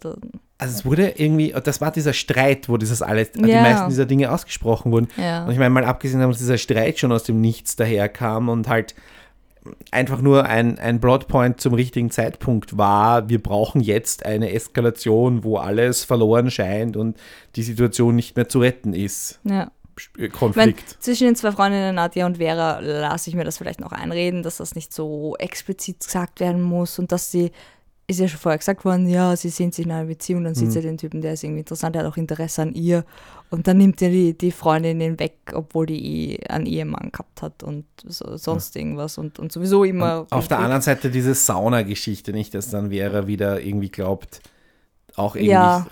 Also 0.63 0.77
es 0.77 0.85
wurde 0.85 1.09
irgendwie, 1.17 1.53
das 1.63 1.81
war 1.81 1.91
dieser 1.91 2.13
Streit, 2.13 2.69
wo 2.69 2.77
dieses 2.77 3.01
alles, 3.01 3.31
die 3.33 3.41
Ja. 3.49 3.61
meisten 3.61 3.89
dieser 3.89 4.05
Dinge 4.05 4.31
ausgesprochen 4.31 4.91
wurden. 4.91 5.09
ja. 5.17 5.45
Und 5.45 5.51
ich 5.51 5.57
meine, 5.57 5.69
mal 5.71 5.83
abgesehen 5.85 6.19
davon, 6.19 6.31
dass 6.31 6.39
dieser 6.39 6.57
Streit 6.57 6.97
schon 6.99 7.11
aus 7.11 7.23
dem 7.23 7.41
Nichts 7.41 7.75
daherkam 7.75 8.49
und 8.49 8.67
halt 8.69 8.95
einfach 9.91 10.21
nur 10.21 10.45
ein, 10.45 10.77
ein 10.79 10.99
Plotpoint 10.99 11.59
zum 11.61 11.73
richtigen 11.73 12.11
Zeitpunkt 12.11 12.77
war, 12.77 13.29
wir 13.29 13.41
brauchen 13.41 13.79
jetzt 13.81 14.25
eine 14.25 14.51
Eskalation, 14.51 15.43
wo 15.43 15.57
alles 15.57 16.03
verloren 16.03 16.51
scheint 16.51 16.97
und 16.97 17.17
die 17.55 17.63
Situation 17.63 18.15
nicht 18.15 18.35
mehr 18.35 18.49
zu 18.49 18.59
retten 18.59 18.93
ist. 18.93 19.39
ja. 19.43 19.69
Äh, 20.17 20.29
Konflikt. 20.29 20.97
zwischen 21.03 21.25
den 21.27 21.35
zwei 21.35 21.51
Freundinnen 21.51 21.93
Nadja 21.93 22.25
und 22.25 22.37
Vera 22.37 22.79
lasse 22.79 23.29
ich 23.29 23.35
mir 23.35 23.43
das 23.43 23.59
vielleicht 23.59 23.79
noch 23.79 23.91
einreden, 23.91 24.41
dass 24.41 24.57
das 24.57 24.73
nicht 24.73 24.91
so 24.91 25.35
explizit 25.37 25.99
gesagt 26.03 26.39
werden 26.39 26.63
muss 26.63 26.97
und 26.97 27.11
dass 27.11 27.31
sie, 27.31 27.51
ist 28.13 28.19
ja 28.21 28.27
schon 28.27 28.39
vorher 28.39 28.57
gesagt 28.57 28.85
worden, 28.85 29.07
ja, 29.07 29.35
sie 29.35 29.49
sind 29.49 29.73
sich 29.75 29.85
in 29.85 29.91
einer 29.91 30.07
Beziehung, 30.07 30.43
dann 30.43 30.55
sieht 30.55 30.67
Mhm. 30.69 30.71
sie 30.71 30.81
den 30.81 30.97
Typen, 30.97 31.21
der 31.21 31.33
ist 31.33 31.43
irgendwie 31.43 31.59
interessant, 31.59 31.95
der 31.95 32.03
hat 32.03 32.11
auch 32.11 32.17
Interesse 32.17 32.61
an 32.61 32.73
ihr 32.73 33.03
und 33.49 33.67
dann 33.67 33.77
nimmt 33.77 34.01
er 34.01 34.09
die, 34.09 34.37
die 34.37 34.51
Freundin 34.51 34.99
ihn 35.01 35.19
weg, 35.19 35.35
obwohl 35.53 35.85
die 35.85 36.33
eh 36.33 36.47
einen 36.47 36.65
Ehemann 36.65 37.11
gehabt 37.11 37.41
hat 37.41 37.61
und 37.63 37.85
so, 38.05 38.37
sonst 38.37 38.75
irgendwas 38.75 39.17
und, 39.17 39.37
und 39.39 39.51
sowieso 39.51 39.83
immer. 39.83 40.21
Und 40.21 40.31
auf 40.31 40.47
der 40.47 40.59
anderen 40.59 40.81
Seite 40.81 41.11
diese 41.11 41.33
Sauna-Geschichte, 41.35 42.31
nicht, 42.31 42.53
dass 42.55 42.69
dann 42.69 42.89
Vera 42.91 43.27
wieder 43.27 43.61
irgendwie 43.61 43.89
glaubt, 43.89 44.41
auch 45.15 45.35
irgendwie 45.35 45.51
Ja. 45.51 45.85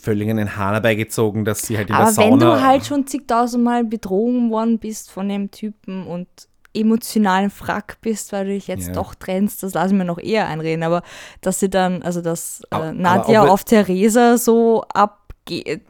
völlig 0.00 0.28
in 0.28 0.36
den 0.36 0.56
Hahn 0.56 0.72
herbeigezogen, 0.72 1.44
dass 1.44 1.62
sie 1.62 1.76
halt 1.76 1.90
in 1.90 1.94
Aber 1.94 2.06
der 2.06 2.12
Sauna... 2.14 2.30
wenn 2.32 2.38
du 2.40 2.60
halt 2.62 2.84
schon 2.86 3.06
zigtausendmal 3.06 3.84
betrogen 3.84 4.50
worden 4.50 4.78
bist 4.80 5.10
von 5.12 5.28
dem 5.28 5.50
Typen 5.52 6.06
und 6.06 6.26
emotionalen 6.74 7.50
Frack 7.50 7.98
bist, 8.00 8.32
weil 8.32 8.46
du 8.46 8.52
dich 8.52 8.66
jetzt 8.66 8.88
Ja. 8.88 8.92
doch 8.94 9.14
trennst, 9.14 9.62
das 9.62 9.74
lasse 9.74 9.88
ich 9.94 9.98
mir 9.98 10.04
noch 10.04 10.18
eher 10.18 10.46
einreden. 10.48 10.82
Aber 10.82 11.02
dass 11.40 11.60
sie 11.60 11.70
dann, 11.70 12.02
also 12.02 12.20
dass 12.20 12.62
Aber- 12.70 12.88
äh, 12.88 12.92
Nadja 12.92 13.42
auf 13.44 13.64
Theresa 13.64 14.36
so 14.36 14.82
abgeht, 14.92 15.82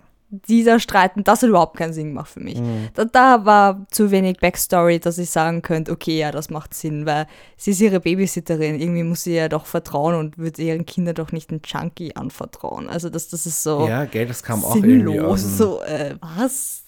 dieser 0.49 0.81
Streiten, 0.81 1.23
das 1.23 1.43
hat 1.43 1.49
überhaupt 1.49 1.77
keinen 1.77 1.93
Sinn 1.93 2.09
gemacht 2.09 2.29
für 2.29 2.41
mich. 2.41 2.59
Mhm. 2.59 2.89
Da, 2.95 3.05
da 3.05 3.45
war 3.45 3.87
zu 3.93 4.11
wenig 4.11 4.39
Backstory, 4.41 4.99
dass 4.99 5.17
ich 5.19 5.31
sagen 5.31 5.63
könnte, 5.63 5.93
okay, 5.93 6.19
ja, 6.19 6.33
das 6.33 6.51
macht 6.51 6.75
Sinn, 6.75 7.07
weil 7.07 7.29
sie 7.57 7.71
ist 7.71 7.81
ihre 7.81 8.01
Babysitterin. 8.01 8.81
Irgendwie 8.81 9.05
muss 9.05 9.23
sie 9.23 9.35
ja 9.37 9.49
doch 9.49 9.65
vertrauen 9.67 10.17
und 10.17 10.37
würde 10.37 10.61
ihren 10.61 10.87
Kindern 10.87 11.15
doch 11.15 11.31
nicht 11.31 11.51
einen 11.51 11.61
Junkie 11.65 12.17
anvertrauen. 12.17 12.89
Also 12.89 13.11
das, 13.11 13.29
das 13.29 13.47
ist 13.47 13.63
so 13.63 13.87
Ja, 13.87 14.07
gell, 14.07 14.27
das 14.27 14.43
kam 14.43 14.65
auch 14.65 14.75
irgendwie 14.75 15.21
aus 15.21 15.41
sinnlos. 15.43 15.57
So, 15.59 15.83
äh, 15.83 16.17
was? 16.37 16.83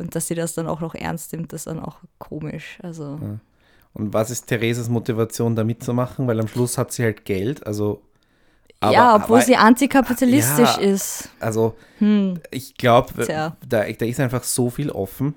Und 0.00 0.14
dass 0.14 0.26
sie 0.26 0.34
das 0.34 0.54
dann 0.54 0.66
auch 0.66 0.80
noch 0.80 0.94
ernst 0.94 1.32
nimmt, 1.32 1.52
ist 1.52 1.66
dann 1.66 1.78
auch 1.78 1.98
komisch. 2.18 2.78
Also, 2.82 3.18
Und 3.92 4.12
was 4.14 4.30
ist 4.30 4.46
Thereses 4.46 4.88
Motivation, 4.88 5.54
da 5.54 5.62
mitzumachen? 5.64 6.26
Weil 6.26 6.40
am 6.40 6.48
Schluss 6.48 6.78
hat 6.78 6.92
sie 6.92 7.02
halt 7.04 7.24
Geld, 7.24 7.66
also. 7.66 8.02
aber- 8.80 8.92
ja, 8.94 9.16
obwohl 9.16 9.36
aber- 9.38 9.44
sie 9.46 9.56
antikapitalistisch 9.56 10.76
Ja. 10.76 10.82
ist. 10.82 11.28
Also, 11.38 11.76
Hm. 11.98 12.40
ich 12.50 12.74
glaube, 12.76 13.26
Tja. 13.26 13.56
da, 13.68 13.84
da 13.90 14.06
ist 14.06 14.20
einfach 14.20 14.42
so 14.42 14.70
viel 14.70 14.90
offen. 14.90 15.34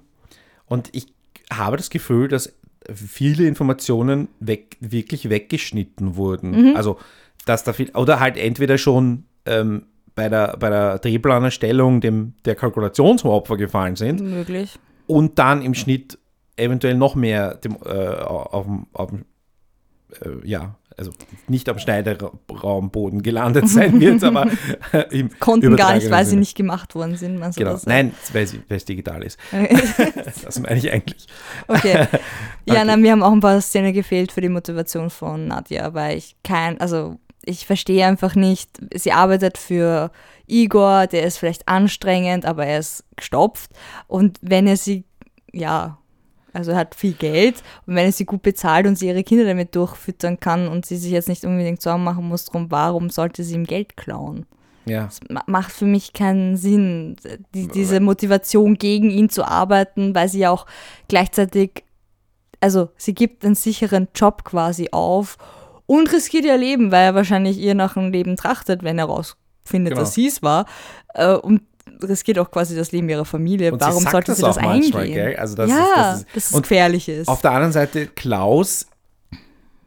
Und 0.65 0.89
ich 0.93 1.07
habe 1.51 1.75
das 1.77 1.89
Gefühl, 1.89 2.29
dass 2.29 2.53
viele 2.93 3.45
Informationen 3.47 4.29
weg, 4.39 4.77
wirklich 4.79 5.29
weggeschnitten 5.29 6.15
wurden. 6.15 6.69
Mhm. 6.69 6.75
Also, 6.77 6.97
dass 7.45 7.63
da 7.65 7.73
viel, 7.73 7.89
oder 7.95 8.19
halt 8.21 8.37
entweder 8.37 8.77
schon 8.77 9.25
ähm, 9.45 9.87
bei 10.15 10.29
der, 10.29 10.55
bei 10.59 10.69
der 10.69 10.99
Drehplanerstellung 10.99 12.01
dem, 12.01 12.33
der 12.45 12.55
Kalkulation 12.55 13.17
zum 13.17 13.29
Opfer 13.31 13.57
gefallen 13.57 13.95
sind 13.95 14.21
Möglich. 14.21 14.77
und 15.07 15.39
dann 15.39 15.61
im 15.61 15.73
Schnitt 15.73 16.17
eventuell 16.55 16.95
noch 16.95 17.15
mehr 17.15 17.55
dem, 17.55 17.77
äh, 17.85 17.89
auf 18.17 18.65
dem, 18.65 18.85
auf 18.93 19.11
äh, 19.13 20.47
ja, 20.47 20.75
also 20.95 21.11
nicht 21.47 21.67
am 21.69 21.79
Schneideraumboden 21.79 23.23
gelandet 23.23 23.67
sein 23.67 23.99
wird, 23.99 24.23
aber 24.23 24.45
äh, 24.91 25.05
im 25.17 25.31
Konnten 25.39 25.75
gar 25.75 25.95
nicht, 25.95 26.11
weil 26.11 26.23
sie 26.23 26.35
nicht 26.35 26.55
gemacht 26.55 26.93
worden 26.93 27.15
sind. 27.15 27.41
Also 27.41 27.57
Genau, 27.57 27.71
das, 27.73 27.87
nein, 27.87 28.13
weil 28.31 28.47
es 28.69 28.85
digital 28.85 29.23
ist. 29.23 29.39
Das 30.45 30.59
meine 30.59 30.77
ich 30.77 30.91
eigentlich. 30.91 31.25
Okay. 31.67 32.07
Ja, 32.65 32.75
Okay. 32.75 32.85
nein, 32.85 33.01
mir 33.01 33.11
haben 33.11 33.23
auch 33.23 33.31
ein 33.33 33.39
paar 33.41 33.59
Szenen 33.59 33.91
gefehlt 33.91 34.31
für 34.31 34.39
die 34.41 34.47
Motivation 34.49 35.09
von 35.09 35.47
Nadja, 35.47 35.93
weil 35.93 36.17
ich 36.17 36.35
kein, 36.43 36.79
also 36.79 37.17
ich 37.45 37.65
verstehe 37.65 38.05
einfach 38.05 38.35
nicht, 38.35 38.69
sie 38.95 39.11
arbeitet 39.11 39.57
für 39.57 40.11
Igor, 40.47 41.07
der 41.07 41.23
ist 41.23 41.37
vielleicht 41.37 41.67
anstrengend, 41.67 42.45
aber 42.45 42.65
er 42.65 42.79
ist 42.79 43.03
gestopft. 43.15 43.71
Und 44.07 44.37
wenn 44.41 44.67
er 44.67 44.77
sie, 44.77 45.03
ja, 45.51 45.97
also 46.53 46.75
hat 46.75 46.93
viel 46.95 47.13
Geld 47.13 47.63
und 47.87 47.95
wenn 47.95 48.05
er 48.05 48.11
sie 48.11 48.25
gut 48.25 48.43
bezahlt 48.43 48.85
und 48.85 48.97
sie 48.97 49.07
ihre 49.07 49.23
Kinder 49.23 49.45
damit 49.45 49.75
durchfüttern 49.75 50.39
kann 50.39 50.67
und 50.67 50.85
sie 50.85 50.97
sich 50.97 51.11
jetzt 51.11 51.27
nicht 51.29 51.45
unbedingt 51.45 51.81
Sorgen 51.81 52.03
machen 52.03 52.27
muss 52.27 52.45
drum, 52.45 52.69
warum 52.69 53.09
sollte 53.09 53.43
sie 53.43 53.55
ihm 53.55 53.65
Geld 53.65 53.97
klauen? 53.97 54.45
Ja, 54.85 55.05
Das 55.05 55.19
ma- 55.29 55.43
macht 55.47 55.71
für 55.71 55.85
mich 55.85 56.13
keinen 56.13 56.57
Sinn, 56.57 57.15
die, 57.55 57.67
diese 57.69 57.99
Motivation 58.01 58.75
gegen 58.75 59.09
ihn 59.09 59.29
zu 59.29 59.45
arbeiten, 59.47 60.13
weil 60.13 60.27
sie 60.29 60.39
ja 60.39 60.51
auch 60.51 60.65
gleichzeitig, 61.07 61.85
also 62.59 62.89
sie 62.97 63.13
gibt 63.15 63.45
einen 63.45 63.55
sicheren 63.55 64.09
Job 64.13 64.43
quasi 64.43 64.89
auf 64.91 65.37
und 65.85 66.11
riskiert 66.11 66.45
ihr 66.45 66.57
Leben, 66.57 66.91
weil 66.91 67.03
er 67.05 67.15
wahrscheinlich 67.15 67.57
ihr 67.57 67.75
nach 67.75 67.95
einem 67.97 68.11
Leben 68.11 68.35
trachtet, 68.37 68.83
wenn 68.83 68.97
er 68.99 69.05
rausfindet, 69.05 69.91
Genau. 69.93 70.01
dass 70.01 70.13
sie 70.13 70.27
es 70.27 70.41
war. 70.43 70.65
Äh, 71.13 71.33
Und 71.35 71.61
riskiert 72.01 72.39
auch 72.39 72.49
quasi 72.51 72.75
das 72.75 72.91
Leben 72.91 73.09
ihrer 73.09 73.25
Familie. 73.25 73.71
Und 73.73 73.81
sie 73.81 73.87
Warum 73.87 74.03
sagt 74.03 74.11
sollte 74.11 74.31
das 74.31 74.37
sie 74.37 74.43
das 74.43 74.55
manchmal, 74.61 75.03
eingehen? 75.03 75.15
gell? 75.15 75.35
Also 75.37 75.55
das 75.55 75.69
ja, 75.69 75.75
ist- 75.77 75.85
das 75.95 76.17
ist- 76.19 76.35
dass 76.35 76.51
es 76.55 76.61
gefährlich 76.61 77.09
ist. 77.09 77.27
Auf 77.27 77.41
der 77.41 77.51
anderen 77.51 77.73
Seite, 77.73 78.07
Klaus 78.07 78.87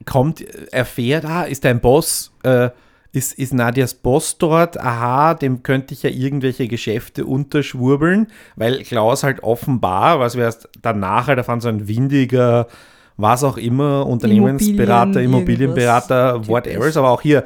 kommt, 0.04 0.40
erfährt, 0.72 1.24
ah, 1.24 1.42
ist 1.44 1.64
dein 1.64 1.80
Boss, 1.80 2.32
äh, 2.44 2.70
ist, 3.12 3.32
ist 3.38 3.54
Nadias 3.54 3.94
Boss 3.94 4.36
dort, 4.38 4.78
aha, 4.78 5.34
dem 5.34 5.62
könnte 5.62 5.94
ich 5.94 6.02
ja 6.02 6.10
irgendwelche 6.10 6.68
Geschäfte 6.68 7.24
unterschwurbeln, 7.24 8.28
weil 8.56 8.82
Klaus 8.84 9.22
halt 9.24 9.42
offenbar, 9.42 10.20
was 10.20 10.36
wir 10.36 10.44
erst 10.44 10.68
danach 10.82 11.26
halt 11.26 11.38
erfahren, 11.38 11.60
so 11.60 11.68
ein 11.68 11.88
windiger, 11.88 12.68
was 13.16 13.44
auch 13.44 13.56
immer, 13.56 14.06
Unternehmensberater, 14.06 15.22
Immobilien, 15.22 15.70
Immobilienberater, 15.70 16.46
whatever, 16.48 16.98
aber 16.98 17.10
auch 17.10 17.22
hier 17.22 17.44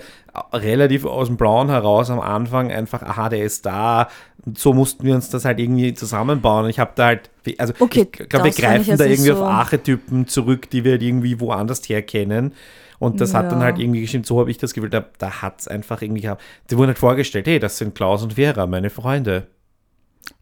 relativ 0.53 1.05
aus 1.05 1.29
dem 1.29 1.37
Blauen 1.37 1.69
heraus 1.69 2.11
am 2.11 2.21
Anfang 2.21 2.71
einfach, 2.71 3.03
aha, 3.03 3.29
der 3.29 3.45
ist 3.45 3.67
da. 3.67 4.09
So 4.57 4.73
mussten 4.73 5.05
wir 5.05 5.15
uns 5.15 5.29
das 5.31 5.45
halt 5.45 5.59
irgendwie 5.61 5.93
zusammenbauen. 5.95 6.69
Ich 6.71 6.79
habe 6.79 6.93
da 6.95 7.07
halt, 7.07 7.31
also 7.59 7.75
Okay, 7.79 8.07
ich 8.13 8.29
glaube, 8.29 8.47
wir 8.47 8.53
greifen 8.53 8.97
da 8.97 9.05
irgendwie 9.05 9.29
so- 9.31 9.35
auf 9.35 9.43
Archetypen 9.49 10.27
zurück, 10.27 10.71
die 10.71 10.85
wir 10.85 10.93
halt 10.93 11.03
irgendwie 11.03 11.39
woanders 11.41 11.89
herkennen. 11.89 12.53
Und 12.99 13.21
das 13.21 13.33
hat 13.33 13.51
dann 13.51 13.61
Ja. 13.61 13.67
halt 13.67 13.79
irgendwie 13.79 14.03
gestimmt, 14.03 14.27
so 14.27 14.39
habe 14.41 14.51
ich 14.51 14.59
das 14.59 14.75
Gefühl, 14.75 14.91
da, 14.91 15.05
da 15.19 15.41
hat 15.43 15.61
es 15.61 15.69
einfach 15.69 16.03
irgendwie 16.03 16.21
gehabt. 16.23 16.43
Die 16.71 16.77
wurden 16.77 16.89
halt 16.89 16.99
vorgestellt, 16.99 17.47
hey, 17.47 17.59
das 17.59 17.79
sind 17.79 17.95
Klaus 17.95 18.23
und 18.23 18.35
Vera, 18.35 18.67
meine 18.67 18.91
Freunde. 18.91 19.47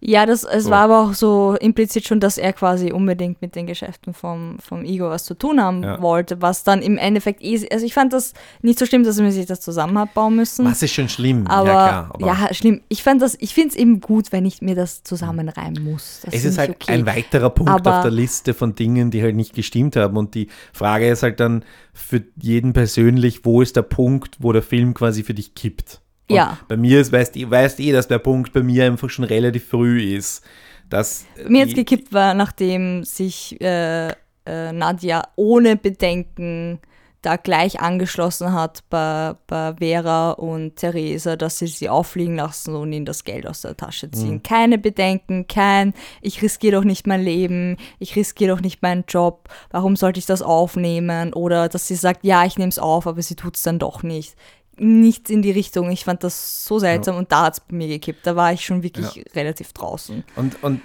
Ja, 0.01 0.27
das, 0.27 0.45
es 0.45 0.65
So. 0.65 0.71
war 0.71 0.81
aber 0.83 1.01
auch 1.03 1.15
so 1.15 1.57
implizit 1.61 2.07
schon, 2.07 2.21
dass 2.21 2.39
er 2.39 2.53
quasi 2.53 2.93
unbedingt 2.93 3.43
mit 3.43 3.55
den 3.57 3.67
Geschäften 3.67 4.15
vom, 4.15 4.59
vom 4.61 4.85
Igor 4.85 5.11
was 5.11 5.25
zu 5.25 5.35
tun 5.35 5.61
haben 5.61 5.83
Ja. 5.83 6.01
wollte, 6.01 6.41
was 6.43 6.65
dann 6.65 6.83
im 6.83 6.99
Endeffekt 6.99 7.43
eh, 7.43 7.67
also 7.73 7.85
ich 7.85 7.95
fand 7.95 8.13
das 8.13 8.33
nicht 8.63 8.79
so 8.79 8.87
schlimm, 8.87 9.03
dass 9.05 9.19
er 9.19 9.33
sich 9.33 9.47
das 9.47 9.61
zusammen 9.61 9.99
hat 9.99 10.15
bauen 10.15 10.37
müssen. 10.37 10.65
Was 10.67 10.83
ist 10.83 10.93
schon 10.93 11.09
schlimm? 11.09 11.47
aber, 11.47 11.69
ja, 11.69 12.11
klar. 12.19 12.39
ja, 12.49 12.55
schlimm. 12.55 12.81
Ich 12.89 13.03
fand 13.03 13.23
das, 13.23 13.37
ich 13.41 13.55
finde 13.55 13.71
es 13.71 13.77
eben 13.77 14.01
gut, 14.01 14.31
wenn 14.33 14.47
ich 14.47 14.63
mir 14.63 14.75
das 14.75 15.03
zusammenreimen 15.03 15.83
muss. 15.85 16.21
Das 16.25 16.35
es 16.35 16.45
ist 16.45 16.59
halt 16.59 16.71
okay. 16.71 16.93
ein 16.93 17.07
weiterer 17.07 17.51
Punkt 17.51 17.71
Aber- 17.73 17.97
auf 17.97 18.03
der 18.03 18.11
Liste 18.13 18.55
von 18.55 18.75
Dingen, 18.75 19.11
die 19.11 19.23
halt 19.23 19.37
nicht 19.37 19.55
gestimmt 19.55 19.97
haben. 19.97 20.17
Und 20.17 20.35
die 20.35 20.49
Frage 20.73 21.09
ist 21.09 21.23
halt 21.23 21.41
dann 21.41 21.65
für 21.93 22.23
jeden 22.41 22.73
persönlich, 22.73 23.45
wo 23.45 23.63
ist 23.63 23.77
der 23.77 23.83
Punkt, 23.83 24.37
wo 24.39 24.53
der 24.53 24.63
Film 24.63 24.95
quasi 24.95 25.23
für 25.25 25.35
dich 25.35 25.55
kippt? 25.55 26.01
Und 26.29 26.37
Ja. 26.37 26.59
Bei 26.69 26.77
mir 26.77 27.01
ist, 27.01 27.13
weißt 27.13 27.37
du, 27.37 27.51
weißt 27.51 27.81
eh, 27.81 27.93
dass 27.93 28.09
der 28.09 28.19
Punkt 28.19 28.53
bei 28.53 28.63
mir 28.63 28.85
einfach 28.87 29.11
schon 29.11 29.25
relativ 29.25 29.69
früh 29.69 30.17
ist. 30.17 30.43
Dass 30.89 31.27
Mir 31.47 31.67
jetzt 31.67 31.75
gekippt 31.75 32.13
war, 32.13 32.33
nachdem 32.35 33.05
sich 33.05 33.61
äh, 33.61 34.09
äh, 34.09 34.73
Nadja 34.73 35.23
ohne 35.37 35.77
Bedenken 35.77 36.81
da 37.23 37.37
gleich 37.37 37.81
angeschlossen 37.81 38.53
hat 38.53 38.85
bei, 38.91 39.35
bei 39.49 39.75
Vera 39.79 40.31
und 40.33 40.77
Theresa, 40.77 41.35
dass 41.35 41.59
sie 41.59 41.67
sie 41.67 41.89
auffliegen 41.89 42.37
lassen 42.37 42.77
und 42.77 42.93
ihnen 42.93 43.07
das 43.07 43.25
Geld 43.25 43.47
aus 43.47 43.63
der 43.63 43.77
Tasche 43.77 44.11
ziehen. 44.11 44.35
Mhm. 44.35 44.43
Keine 44.45 44.79
Bedenken, 44.79 45.49
kein, 45.49 45.95
ich 46.23 46.43
riskiere 46.43 46.77
doch 46.77 46.85
nicht 46.85 47.09
mein 47.09 47.23
Leben, 47.23 47.77
ich 47.99 48.15
riskiere 48.15 48.55
doch 48.55 48.61
nicht 48.61 48.83
meinen 48.83 49.05
Job, 49.09 49.49
warum 49.71 49.97
sollte 49.97 50.21
ich 50.21 50.27
das 50.27 50.43
aufnehmen? 50.43 51.33
Oder 51.33 51.69
dass 51.69 51.89
sie 51.89 51.97
sagt, 51.97 52.25
ja, 52.25 52.45
ich 52.45 52.57
nehme 52.57 52.71
es 52.71 52.79
auf, 52.79 53.07
aber 53.09 53.21
sie 53.21 53.35
tut 53.35 53.57
es 53.57 53.63
dann 53.63 53.81
doch 53.81 54.05
nicht. 54.05 54.37
Nichts 54.79 55.31
in 55.31 55.43
die 55.43 55.51
Richtung. 55.51 55.91
Ich 55.91 56.05
fand 56.05 56.23
das 56.25 56.65
so 56.65 56.79
seltsam 56.79 57.17
und 57.17 57.33
da 57.33 57.47
hat 57.47 57.55
es 57.55 57.61
bei 57.61 57.75
mir 57.77 57.89
gekippt. 57.89 58.27
Da 58.27 58.37
war 58.37 58.53
ich 58.53 58.65
schon 58.65 58.83
wirklich 58.83 59.25
relativ 59.35 59.73
draußen. 59.73 60.25
Und, 60.37 60.63
und 60.63 60.81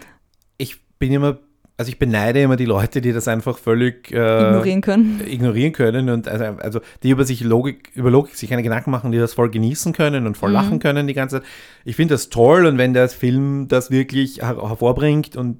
ich 0.57 0.81
bin 0.99 1.11
immer, 1.11 1.37
also 1.77 1.89
ich 1.89 1.99
beneide 1.99 2.41
immer 2.41 2.55
die 2.55 2.65
Leute, 2.65 3.01
die 3.01 3.11
das 3.13 3.27
einfach 3.27 3.57
völlig 3.57 4.11
äh, 4.11 4.15
Ignorieren 4.49 4.81
können. 4.81 5.21
ignorieren 5.25 5.73
können 5.73 6.09
und 6.09 6.27
also, 6.27 6.45
also 6.45 6.79
die 7.03 7.09
über 7.09 7.25
sich 7.25 7.41
Logik, 7.41 7.91
über 7.95 8.09
Logik 8.11 8.35
sich 8.35 8.49
keine 8.49 8.63
Gedanken 8.63 8.91
machen, 8.91 9.11
die 9.11 9.17
das 9.17 9.33
voll 9.33 9.49
genießen 9.49 9.93
können 9.93 10.25
und 10.27 10.37
voll 10.37 10.49
Mhm. 10.49 10.55
lachen 10.55 10.79
können 10.79 11.07
die 11.07 11.13
ganze 11.13 11.41
Zeit. 11.41 11.49
Ich 11.85 11.95
finde 11.95 12.13
das 12.15 12.29
toll 12.29 12.65
und 12.65 12.77
wenn 12.77 12.93
der 12.93 13.09
Film 13.09 13.67
das 13.67 13.91
wirklich 13.91 14.41
her 14.41 14.57
hervorbringt 14.61 15.35
und 15.35 15.59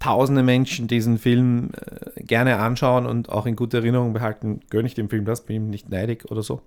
tausende 0.00 0.44
Menschen 0.44 0.86
diesen 0.86 1.18
Film 1.18 1.70
äh, 1.74 2.22
gerne 2.22 2.58
anschauen 2.58 3.04
und 3.06 3.30
auch 3.30 3.46
in 3.46 3.56
guter 3.56 3.78
Erinnerung 3.78 4.12
behalten, 4.12 4.60
gönne 4.70 4.86
ich 4.86 4.94
dem 4.94 5.10
Film 5.10 5.24
das, 5.24 5.44
bin 5.44 5.56
ihm 5.56 5.70
nicht 5.70 5.88
neidig 5.90 6.30
oder 6.30 6.42
so. 6.42 6.62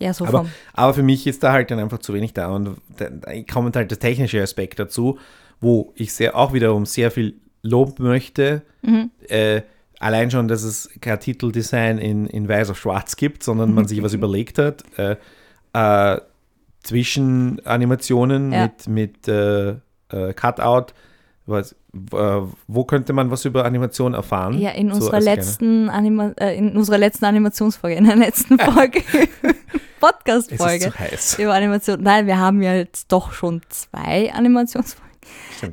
Ja, 0.00 0.12
so 0.12 0.24
Aber, 0.26 0.38
vom. 0.38 0.48
aber 0.72 0.94
für 0.94 1.02
mich 1.02 1.26
ist 1.26 1.42
da 1.42 1.52
halt 1.52 1.70
dann 1.70 1.78
einfach 1.78 1.98
zu 1.98 2.14
wenig 2.14 2.32
da 2.34 2.48
und 2.48 2.76
da, 2.96 3.06
kommt 3.52 3.76
halt 3.76 3.90
der 3.90 3.98
technische 3.98 4.42
Aspekt 4.42 4.78
dazu, 4.78 5.18
wo 5.60 5.92
ich 5.94 6.12
sehr 6.12 6.36
auch 6.36 6.52
wiederum 6.52 6.84
sehr 6.86 7.10
viel 7.10 7.34
loben 7.62 8.04
möchte. 8.04 8.62
Mhm. 8.82 9.10
Äh, 9.28 9.62
allein 10.00 10.30
schon, 10.30 10.48
dass 10.48 10.62
es 10.64 10.90
kein 11.00 11.20
Titeldesign 11.20 11.98
in, 11.98 12.26
in 12.26 12.48
Weiß 12.48 12.70
auf 12.70 12.78
Schwarz 12.78 13.16
gibt, 13.16 13.42
sondern 13.42 13.72
man 13.72 13.86
sich 13.88 14.02
was 14.02 14.12
überlegt 14.14 14.58
hat. 14.58 14.82
Äh, 14.98 15.16
äh, 15.72 16.20
Zwischenanimationen 16.82 18.52
Ja. 18.52 18.62
mit, 18.64 18.88
mit 18.88 19.28
äh, 19.28 19.70
äh, 20.10 20.34
Cutout. 20.34 20.92
Was, 21.46 21.72
äh, 21.72 22.40
wo 22.68 22.84
könnte 22.84 23.12
man 23.12 23.30
was 23.30 23.44
über 23.44 23.66
Animation 23.66 24.14
erfahren? 24.14 24.58
Ja, 24.58 24.70
in 24.70 24.88
So 24.88 24.94
unserer, 24.96 25.18
kleine- 25.20 25.24
letzten 25.36 25.88
Anima 25.90 26.32
äh, 26.40 26.56
in 26.56 26.74
unserer 26.76 26.96
letzten 26.96 27.26
Animationsfolge, 27.26 27.96
in 27.96 28.04
der 28.04 28.16
letzten 28.16 28.58
Folge, 28.72 29.02
Podcast-Folge 30.12 30.92
über 31.38 31.54
Animation. 31.54 32.02
Nein, 32.02 32.26
wir 32.26 32.38
haben 32.38 32.62
ja 32.62 32.74
jetzt 32.74 33.10
doch 33.12 33.32
schon 33.32 33.62
zwei 33.68 34.32
Animationsfolgen. 34.32 35.14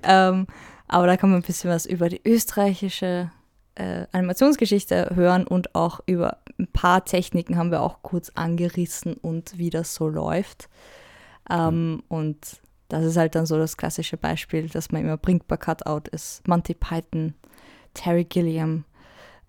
Ähm, 0.03 0.47
aber 0.88 1.07
da 1.07 1.17
kann 1.17 1.31
man 1.31 1.39
ein 1.39 1.45
bisschen 1.45 1.69
was 1.69 1.85
über 1.85 2.09
die 2.09 2.21
österreichische 2.25 3.31
äh, 3.75 4.05
Animationsgeschichte 4.11 5.11
hören 5.15 5.45
und 5.45 5.75
auch 5.75 6.00
über 6.05 6.38
ein 6.59 6.67
paar 6.67 7.03
Techniken 7.03 7.57
haben 7.57 7.71
wir 7.71 7.81
auch 7.81 8.03
kurz 8.03 8.31
angerissen 8.35 9.15
und 9.15 9.57
wie 9.57 9.69
das 9.69 9.95
so 9.95 10.07
läuft. 10.07 10.69
Ähm, 11.50 12.03
Und 12.07 12.61
das 12.89 13.05
ist 13.05 13.17
halt 13.17 13.35
dann 13.35 13.45
so 13.45 13.57
das 13.57 13.77
klassische 13.77 14.17
Beispiel, 14.17 14.67
dass 14.69 14.91
man 14.91 15.01
immer 15.01 15.17
bringt 15.17 15.47
bei 15.47 15.57
Cutout 15.57 16.09
ist. 16.11 16.47
Monty 16.47 16.73
Python, 16.73 17.33
Terry 17.93 18.25
Gilliam, 18.25 18.85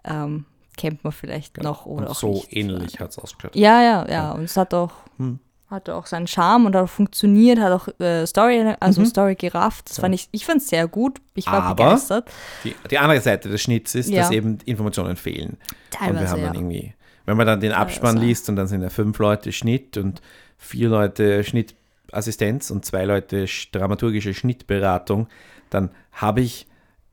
ähm, 0.05 0.47
kennt 0.77 1.05
man 1.05 1.13
vielleicht 1.13 1.63
noch 1.63 1.87
oder 1.87 2.03
Und 2.07 2.09
auch 2.11 2.15
so 2.15 2.33
nicht. 2.33 2.53
ähnlich 2.57 2.99
hat 3.01 3.11
es 3.11 3.19
ausgeschaut. 3.19 3.55
Ja, 3.55 3.83
ja, 3.83 4.07
ja. 4.09 4.33
Und 4.33 4.45
es 4.45 4.57
hat 4.57 4.73
auch, 4.75 4.93
Hm. 5.19 5.39
hatte 5.69 5.95
auch 5.95 6.07
seinen 6.07 6.27
Charme 6.27 6.67
und 6.67 6.75
hat 6.77 6.85
auch 6.85 6.89
funktioniert, 6.89 7.59
hat 7.59 7.73
auch 7.73 7.89
äh, 8.01 8.27
Story, 8.27 8.75
also 8.81 9.01
Mhm. 9.03 9.07
Story 9.07 9.35
gerafft. 9.35 9.91
Das 9.91 9.99
fand 10.01 10.15
ich, 10.15 10.29
ich 10.33 10.45
fand 10.47 10.63
es 10.63 10.69
sehr 10.69 10.87
gut. 10.89 11.21
Ich 11.35 11.47
war 11.47 11.63
Aber 11.63 11.75
begeistert. 11.85 12.31
Die, 12.65 12.75
die 12.91 12.99
andere 12.99 13.21
Seite 13.21 13.49
des 13.49 13.61
Schnitts 13.63 13.95
ist, 13.95 14.09
Ja. 14.11 14.23
dass 14.23 14.31
eben 14.31 14.59
Informationen 14.65 15.17
fehlen. 15.17 15.51
und 15.51 15.61
wir 15.61 15.91
Teilweise, 15.99 16.29
haben 16.31 16.43
dann 16.43 16.55
ja. 16.55 16.61
irgendwie, 16.61 16.95
wenn 17.27 17.37
man 17.37 17.47
dann 17.47 17.61
den 17.61 17.73
Abspann 17.73 18.15
Teilweise. 18.17 18.27
liest 18.27 18.49
und 18.49 18.57
dann 18.57 18.67
sind 18.67 18.83
ja 18.83 18.91
fünf 18.91 19.19
Leute 19.19 19.53
Schnitt 19.53 19.97
und 19.97 20.21
vier 20.59 20.89
Leute 20.89 21.43
Schnittassistenz 21.45 22.71
und 22.71 22.85
zwei 22.85 23.05
Leute 23.05 23.45
sch- 23.45 23.69
dramaturgische 23.73 24.35
Schnittberatung, 24.35 25.29
dann 25.71 25.91
habe 26.13 26.41
ich 26.41 26.67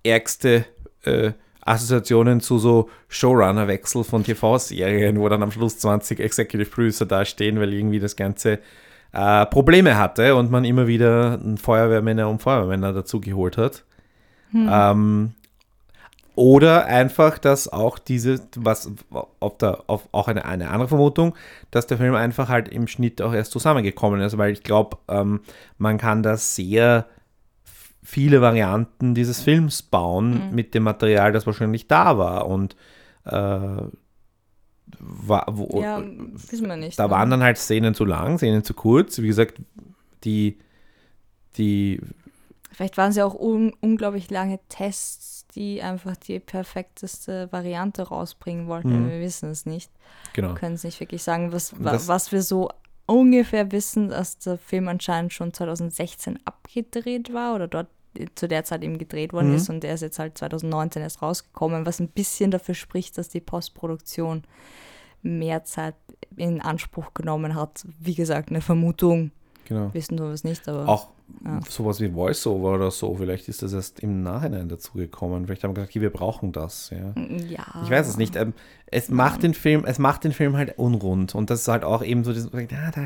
ärgste 0.03 0.65
äh, 1.03 1.31
Assoziationen 1.65 2.41
zu 2.41 2.57
so 2.57 2.89
Showrunner-Wechsel 3.09 4.03
von 4.03 4.23
TV-Serien, 4.23 5.19
wo 5.19 5.29
dann 5.29 5.43
am 5.43 5.51
Schluss 5.51 5.77
20 5.79 6.19
Executive 6.19 6.69
Producer 6.69 7.05
dastehen, 7.05 7.59
weil 7.59 7.73
irgendwie 7.73 7.99
das 7.99 8.15
Ganze 8.15 8.59
äh, 9.11 9.45
Probleme 9.47 9.97
hatte 9.97 10.35
und 10.35 10.51
man 10.51 10.65
immer 10.65 10.87
wieder 10.87 11.39
Feuerwehrmänner 11.61 12.29
und 12.29 12.41
Feuerwehrmänner 12.41 12.93
dazu 12.93 13.19
geholt 13.19 13.57
hat. 13.57 13.83
Ähm, 14.53 15.33
oder 16.35 16.85
einfach, 16.85 17.37
dass 17.37 17.67
auch 17.67 17.99
diese, 17.99 18.39
was 18.55 18.89
auf 19.41 19.57
der, 19.57 19.83
auf 19.87 20.07
auch 20.13 20.29
eine, 20.29 20.45
eine 20.45 20.69
andere 20.69 20.87
Vermutung, 20.87 21.35
dass 21.69 21.85
der 21.85 21.97
Film 21.97 22.15
einfach 22.15 22.47
halt 22.47 22.69
im 22.69 22.87
Schnitt 22.87 23.21
auch 23.21 23.33
erst 23.33 23.51
zusammengekommen 23.51 24.21
ist, 24.21 24.37
weil 24.37 24.53
ich 24.53 24.63
glaube, 24.63 24.97
ähm, 25.09 25.41
man 25.77 25.97
kann 25.97 26.23
da 26.23 26.37
sehr 26.37 27.07
viele 28.03 28.41
Varianten 28.41 29.13
dieses 29.15 29.41
Films 29.41 29.82
bauen 29.84 30.53
mit 30.53 30.74
dem 30.74 30.84
Material, 30.84 31.32
das 31.32 31.46
wahrscheinlich 31.46 31.88
da 31.88 32.18
war. 32.18 32.48
Und 32.48 32.75
äh, 33.25 33.32
war, 35.00 35.46
wo, 35.51 35.82
Ja, 35.82 36.01
wissen 36.03 36.68
wir 36.68 36.75
nicht. 36.77 36.98
da 36.98 37.06
ne? 37.06 37.12
waren 37.12 37.29
dann 37.29 37.44
halt 37.44 37.58
Szenen 37.58 37.94
zu 37.94 38.06
lang, 38.06 38.38
Szenen 38.38 38.63
zu 38.63 38.74
kurz. 38.74 39.20
Wie 39.20 39.27
gesagt, 39.27 39.62
die, 40.24 40.58
die 41.58 42.01
Vielleicht 42.72 42.98
waren 42.98 43.10
es 43.12 43.18
ja 43.18 43.25
auch 43.25 43.36
un 43.36 43.74
unglaublich 43.82 44.29
lange 44.32 44.60
Tests, 44.70 45.46
die 45.56 45.82
einfach 45.82 46.15
die 46.15 46.39
perfekteste 46.39 47.51
Variante 47.51 48.03
rausbringen 48.03 48.68
wollten. 48.68 49.03
Mhm. 49.06 49.10
Wir 49.10 49.20
wissen 49.20 49.50
es 49.50 49.65
nicht. 49.65 49.91
genau. 50.34 50.53
können 50.53 50.75
es 50.75 50.84
nicht 50.84 51.00
wirklich 51.00 51.22
sagen. 51.24 51.51
Was, 51.51 51.74
das- 51.79 52.08
was 52.08 52.32
wir 52.32 52.41
so 52.41 52.70
ungefähr 53.09 53.71
wissen, 53.71 54.09
dass 54.09 54.37
der 54.39 54.57
Film 54.57 54.87
anscheinend 54.87 55.33
schon 55.33 55.53
2016 55.53 56.39
abgedreht 56.45 57.33
war 57.33 57.55
oder 57.55 57.67
dort 57.67 57.87
zu 58.35 58.47
der 58.47 58.63
Zeit 58.63 58.83
eben 58.83 58.97
gedreht 58.97 59.33
worden 59.33 59.49
Mhm. 59.49 59.55
ist 59.55 59.69
und 59.69 59.81
der 59.83 59.93
ist 59.93 60.01
jetzt 60.01 60.19
halt 60.19 60.37
2019 60.37 61.01
erst 61.01 61.21
rausgekommen, 61.21 61.85
was 61.85 61.99
ein 61.99 62.07
bisschen 62.09 62.51
dafür 62.51 62.75
spricht, 62.75 63.17
dass 63.17 63.29
die 63.29 63.39
Postproduktion 63.39 64.43
mehr 65.21 65.63
Zeit 65.63 65.95
in 66.35 66.61
Anspruch 66.61 67.13
genommen 67.13 67.55
hat. 67.55 67.85
Wie 67.99 68.15
gesagt, 68.15 68.49
eine 68.49 68.61
Vermutung, 68.61 69.31
genau. 69.65 69.93
wissen 69.93 70.17
wir 70.17 70.25
es 70.25 70.43
nicht, 70.43 70.67
aber 70.67 70.87
Auch 70.87 71.09
Ja. 71.45 71.59
sowas 71.69 71.99
wie 71.99 72.13
Voiceover 72.13 72.73
oder 72.73 72.91
so, 72.91 73.15
vielleicht 73.15 73.47
ist 73.49 73.61
das 73.61 73.73
erst 73.73 73.99
im 73.99 74.23
Nachhinein 74.23 74.67
dazu 74.67 74.93
gekommen. 74.93 75.45
Vielleicht 75.45 75.63
haben 75.63 75.71
wir 75.71 75.75
gesagt, 75.75 75.91
okay, 75.91 76.01
wir 76.01 76.09
brauchen 76.09 76.51
das. 76.51 76.89
Ja. 76.89 77.13
ja. 77.47 77.65
Ich 77.83 77.89
weiß 77.89 78.07
es 78.07 78.17
nicht. 78.17 78.35
Ähm, 78.35 78.53
es 78.87 79.09
macht 79.09 79.43
den 79.43 79.53
Film, 79.53 79.85
es 79.85 79.99
macht 79.99 80.23
den 80.23 80.31
Film 80.31 80.57
halt 80.57 80.77
unrund 80.77 81.35
und 81.35 81.49
das 81.49 81.61
ist 81.61 81.67
halt 81.67 81.83
auch 81.83 82.03
eben 82.03 82.23
so, 82.23 82.33
das, 82.33 82.47
ah, 82.51 82.91
da, 82.91 83.05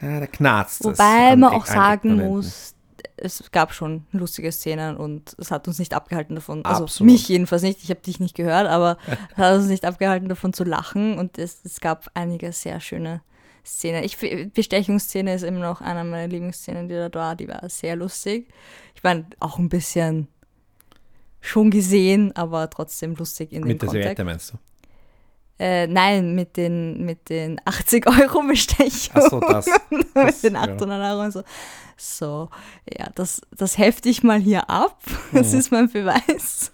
ah, 0.00 0.20
da 0.20 0.26
knarzt 0.26 0.80
es 0.80 0.86
Wobei 0.86 1.32
an 1.32 1.40
man 1.40 1.52
auch 1.52 1.66
sagen 1.66 2.16
muss, 2.16 2.74
es 3.16 3.50
gab 3.52 3.72
schon 3.72 4.06
lustige 4.12 4.50
Szenen 4.50 4.96
und 4.96 5.36
es 5.38 5.50
hat 5.50 5.68
uns 5.68 5.78
nicht 5.78 5.94
abgehalten 5.94 6.34
davon, 6.34 6.64
also 6.64 6.84
Absolut. 6.84 7.12
mich 7.12 7.28
jedenfalls 7.28 7.62
nicht, 7.62 7.82
ich 7.82 7.90
habe 7.90 8.00
dich 8.00 8.20
nicht 8.20 8.34
gehört, 8.34 8.66
aber 8.66 8.96
es 9.32 9.36
hat 9.36 9.56
uns 9.56 9.66
nicht 9.66 9.84
abgehalten 9.84 10.28
davon 10.28 10.52
zu 10.52 10.64
lachen 10.64 11.18
und 11.18 11.38
es, 11.38 11.64
es 11.64 11.80
gab 11.80 12.10
einige 12.14 12.52
sehr 12.52 12.80
schöne 12.80 13.20
Szenen. 13.64 14.04
Ich, 14.04 14.18
Bestechungsszene 14.52 15.34
ist 15.34 15.42
immer 15.42 15.60
noch 15.60 15.80
einer 15.80 16.04
meiner 16.04 16.28
Lieblingsszenen, 16.28 16.88
die 16.88 16.94
da 16.94 17.12
war, 17.14 17.34
die 17.36 17.48
war 17.48 17.68
sehr 17.68 17.96
lustig. 17.96 18.48
Ich 18.94 19.02
meine, 19.02 19.26
auch 19.40 19.58
ein 19.58 19.68
bisschen 19.68 20.28
schon 21.40 21.70
gesehen, 21.70 22.34
aber 22.36 22.68
trotzdem 22.70 23.14
lustig 23.14 23.52
in 23.52 23.60
Mit 23.62 23.70
dem 23.70 23.78
der 23.78 23.86
Kontext. 23.88 24.02
Serviette 24.04 24.24
meinst 24.24 24.52
du? 24.52 24.58
Äh, 25.58 25.86
nein, 25.86 26.34
mit 26.34 26.56
den, 26.56 27.04
mit 27.04 27.28
den 27.28 27.60
80 27.64 28.06
Euro 28.08 28.42
Bestechungen. 28.42 29.22
Achso, 29.24 29.40
das. 29.40 29.66
das 30.14 30.42
mit 30.42 30.42
den 30.42 30.54
ja. 30.54 30.62
800 30.62 31.12
Euro 31.12 31.22
und 31.22 31.32
so. 31.32 31.42
So, 31.96 32.48
ja, 32.92 33.08
das, 33.14 33.40
das 33.52 33.78
hefte 33.78 34.08
ich 34.08 34.22
mal 34.24 34.40
hier 34.40 34.68
ab. 34.68 34.98
Das 35.32 35.52
Mhm. 35.52 35.58
ist 35.58 35.70
mein 35.70 35.88
Beweis. 35.90 36.72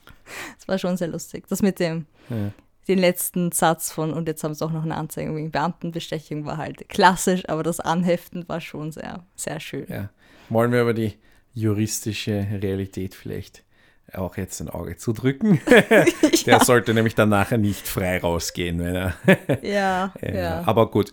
Das 0.59 0.67
war 0.69 0.79
schon 0.79 0.97
sehr 0.97 1.09
lustig. 1.09 1.45
Das 1.49 1.61
mit 1.63 1.79
dem, 1.79 2.07
Ja. 2.31 2.53
Den 2.89 2.99
letzten 2.99 3.53
Satz 3.53 3.93
von, 3.93 4.13
und 4.13 4.27
jetzt 4.29 4.43
haben 4.43 4.55
sie 4.55 4.65
auch 4.65 4.73
noch 4.73 4.83
eine 4.85 4.97
Anzeige 4.97 5.35
wegen 5.35 5.51
Beamtenbestechung, 5.51 6.45
war 6.45 6.57
halt 6.57 6.89
klassisch, 6.89 7.49
aber 7.49 7.63
das 7.63 7.81
Anheften 7.81 8.49
war 8.49 8.61
schon 8.61 8.91
sehr, 8.93 9.25
sehr 9.37 9.61
schön. 9.61 9.87
Ja. 9.89 10.11
Wollen 10.49 10.73
wir 10.73 10.81
aber 10.81 10.95
die 10.95 11.15
juristische 11.55 12.47
Realität 12.63 13.15
vielleicht 13.15 13.65
auch 14.13 14.37
jetzt 14.37 14.61
ein 14.61 14.69
Auge 14.69 14.97
zudrücken? 14.97 15.61
Der 16.47 16.61
sollte 16.65 16.95
nämlich 16.95 17.15
dann 17.15 17.29
nachher 17.29 17.59
nicht 17.59 17.87
frei 17.87 18.19
rausgehen, 18.19 18.79
wenn 18.81 18.95
er. 18.97 19.15
Ja, 19.63 20.13
Ja, 20.23 20.35
ja. 20.35 20.63
Aber 20.67 20.91
gut. 20.91 21.13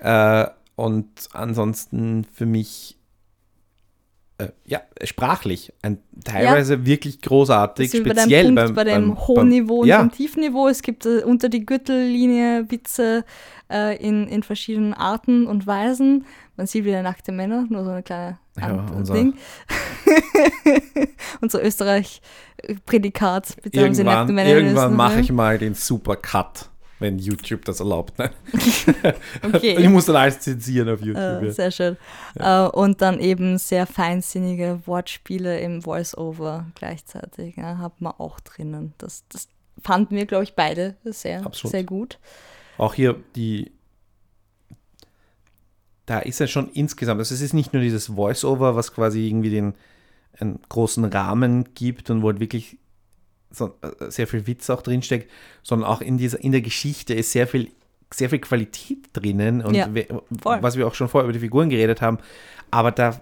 Äh, 0.00 0.46
und 0.76 1.08
ansonsten 1.32 2.24
für 2.32 2.46
mich, 2.46 2.96
äh, 4.40 4.52
ja, 4.64 4.80
sprachlich, 5.04 5.72
ein, 5.82 5.98
teilweise 6.24 6.86
wirklich 6.86 7.20
großartig, 7.20 7.92
bei 7.92 7.98
speziell 7.98 8.46
dem 8.46 8.54
Punkt, 8.54 8.74
beim, 8.74 8.74
bei 8.74 8.84
dem 8.84 9.08
beim, 9.10 9.26
hohen 9.26 9.36
beim, 9.36 9.48
Niveau 9.48 9.80
und 9.82 9.88
ja. 9.88 10.02
dem 10.02 10.10
Tiefniveau. 10.10 10.68
Es 10.68 10.82
gibt 10.82 11.04
äh, 11.06 11.22
unter 11.24 11.48
die 11.48 11.66
Gürtellinie 11.66 12.70
Witze 12.70 13.24
äh, 13.70 13.96
in, 13.96 14.26
in 14.28 14.42
verschiedenen 14.42 14.94
Arten 14.94 15.46
und 15.46 15.66
Weisen. 15.66 16.24
Man 16.56 16.66
sieht 16.66 16.84
wieder 16.84 17.02
nackte 17.02 17.32
Männer, 17.32 17.66
nur 17.68 17.84
so 17.84 17.90
eine 17.90 18.02
kleine 18.02 18.38
Ja, 18.58 18.86
unser- 18.96 19.14
Ding. 19.14 19.34
Unser 21.40 21.62
Österreich-Prädikat. 21.64 23.46
Sie 23.46 23.54
nackte 23.54 23.78
Irgendwann, 23.80 24.34
Männer 24.34 24.50
irgendwann 24.50 24.96
mache 24.96 25.20
ich 25.20 25.32
mal 25.32 25.58
den 25.58 25.74
Super 25.74 26.16
Cut, 26.16 26.69
wenn 27.00 27.18
YouTube 27.18 27.64
das 27.64 27.80
erlaubt. 27.80 28.18
Nein. 28.18 28.30
Okay. 29.42 29.76
Ich 29.80 29.88
muss 29.88 30.06
dann 30.06 30.16
alles 30.16 30.40
zensieren 30.40 30.88
auf 30.88 31.00
YouTube. 31.00 31.42
Äh, 31.42 31.46
ja. 31.46 31.52
sehr 31.52 31.70
schön. 31.70 31.96
Äh, 32.36 32.62
und 32.66 33.00
dann 33.00 33.18
eben 33.18 33.58
sehr 33.58 33.86
feinsinnige 33.86 34.80
Wortspiele 34.86 35.60
im 35.60 35.82
Voice-Over 35.82 36.66
gleichzeitig. 36.74 37.56
Ja, 37.56 37.78
hat 37.78 38.00
man 38.00 38.12
auch 38.18 38.38
drinnen. 38.40 38.94
Das, 38.98 39.24
das 39.28 39.48
fanden 39.82 40.16
wir, 40.16 40.26
glaube 40.26 40.44
ich, 40.44 40.54
beide 40.54 40.96
sehr, 41.04 41.44
Absolut. 41.44 41.72
sehr 41.72 41.84
gut. 41.84 42.18
Auch 42.78 42.94
hier 42.94 43.16
die. 43.34 43.72
Da 46.06 46.18
ist 46.18 46.40
ja 46.40 46.46
schon 46.46 46.70
insgesamt, 46.72 47.20
also 47.20 47.34
es 47.34 47.40
ist 47.40 47.54
nicht 47.54 47.72
nur 47.72 47.82
dieses 47.82 48.06
Voice-Over, 48.06 48.74
was 48.74 48.92
quasi 48.92 49.28
irgendwie 49.28 49.50
den 49.50 49.74
einen 50.38 50.58
großen 50.68 51.04
Rahmen 51.04 51.72
gibt 51.74 52.10
und 52.10 52.22
wo 52.22 52.28
halt 52.28 52.40
wirklich 52.40 52.78
so, 53.50 53.74
äh, 53.82 54.10
sehr 54.10 54.26
viel 54.26 54.46
Witz 54.46 54.70
auch 54.70 54.82
drinsteckt, 54.82 55.30
sondern 55.62 55.88
auch 55.88 56.00
in 56.00 56.18
dieser, 56.18 56.42
in 56.42 56.52
der 56.52 56.60
Geschichte 56.62 57.14
ist 57.14 57.32
sehr 57.32 57.46
viel, 57.46 57.68
sehr 58.12 58.30
viel 58.30 58.38
Qualität 58.40 58.98
drinnen 59.12 59.60
und 59.62 59.74
Ja, 59.74 59.94
we- 59.94 60.06
was 60.62 60.76
wir 60.76 60.86
auch 60.86 60.94
schon 60.94 61.08
vorher 61.08 61.24
über 61.24 61.32
die 61.32 61.38
Figuren 61.40 61.68
geredet 61.70 62.00
haben, 62.00 62.18
aber 62.70 62.90
da 62.92 63.20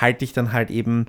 halte 0.00 0.24
ich 0.24 0.32
dann 0.32 0.52
halt 0.52 0.70
eben 0.70 1.06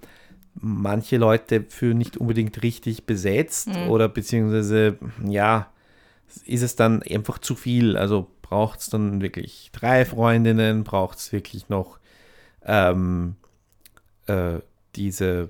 manche 0.60 1.18
Leute 1.18 1.66
für 1.70 1.94
nicht 1.94 2.18
unbedingt 2.18 2.64
richtig 2.64 3.06
besetzt 3.06 3.68
Mhm. 3.70 3.90
oder 3.90 4.10
beziehungsweise, 4.10 4.98
ja, 5.24 5.72
ist 6.46 6.64
es 6.64 6.76
dann 6.76 7.04
einfach 7.04 7.38
zu 7.40 7.56
viel. 7.56 7.96
Also 7.96 8.28
braucht 8.42 8.80
es 8.80 8.90
dann 8.90 9.22
wirklich 9.22 9.70
drei 9.72 10.04
Freundinnen, 10.06 10.84
braucht 10.84 11.20
es 11.20 11.32
wirklich 11.32 11.70
noch 11.70 12.00
ähm, 12.66 13.36
äh, 14.26 14.60
diese, 14.96 15.50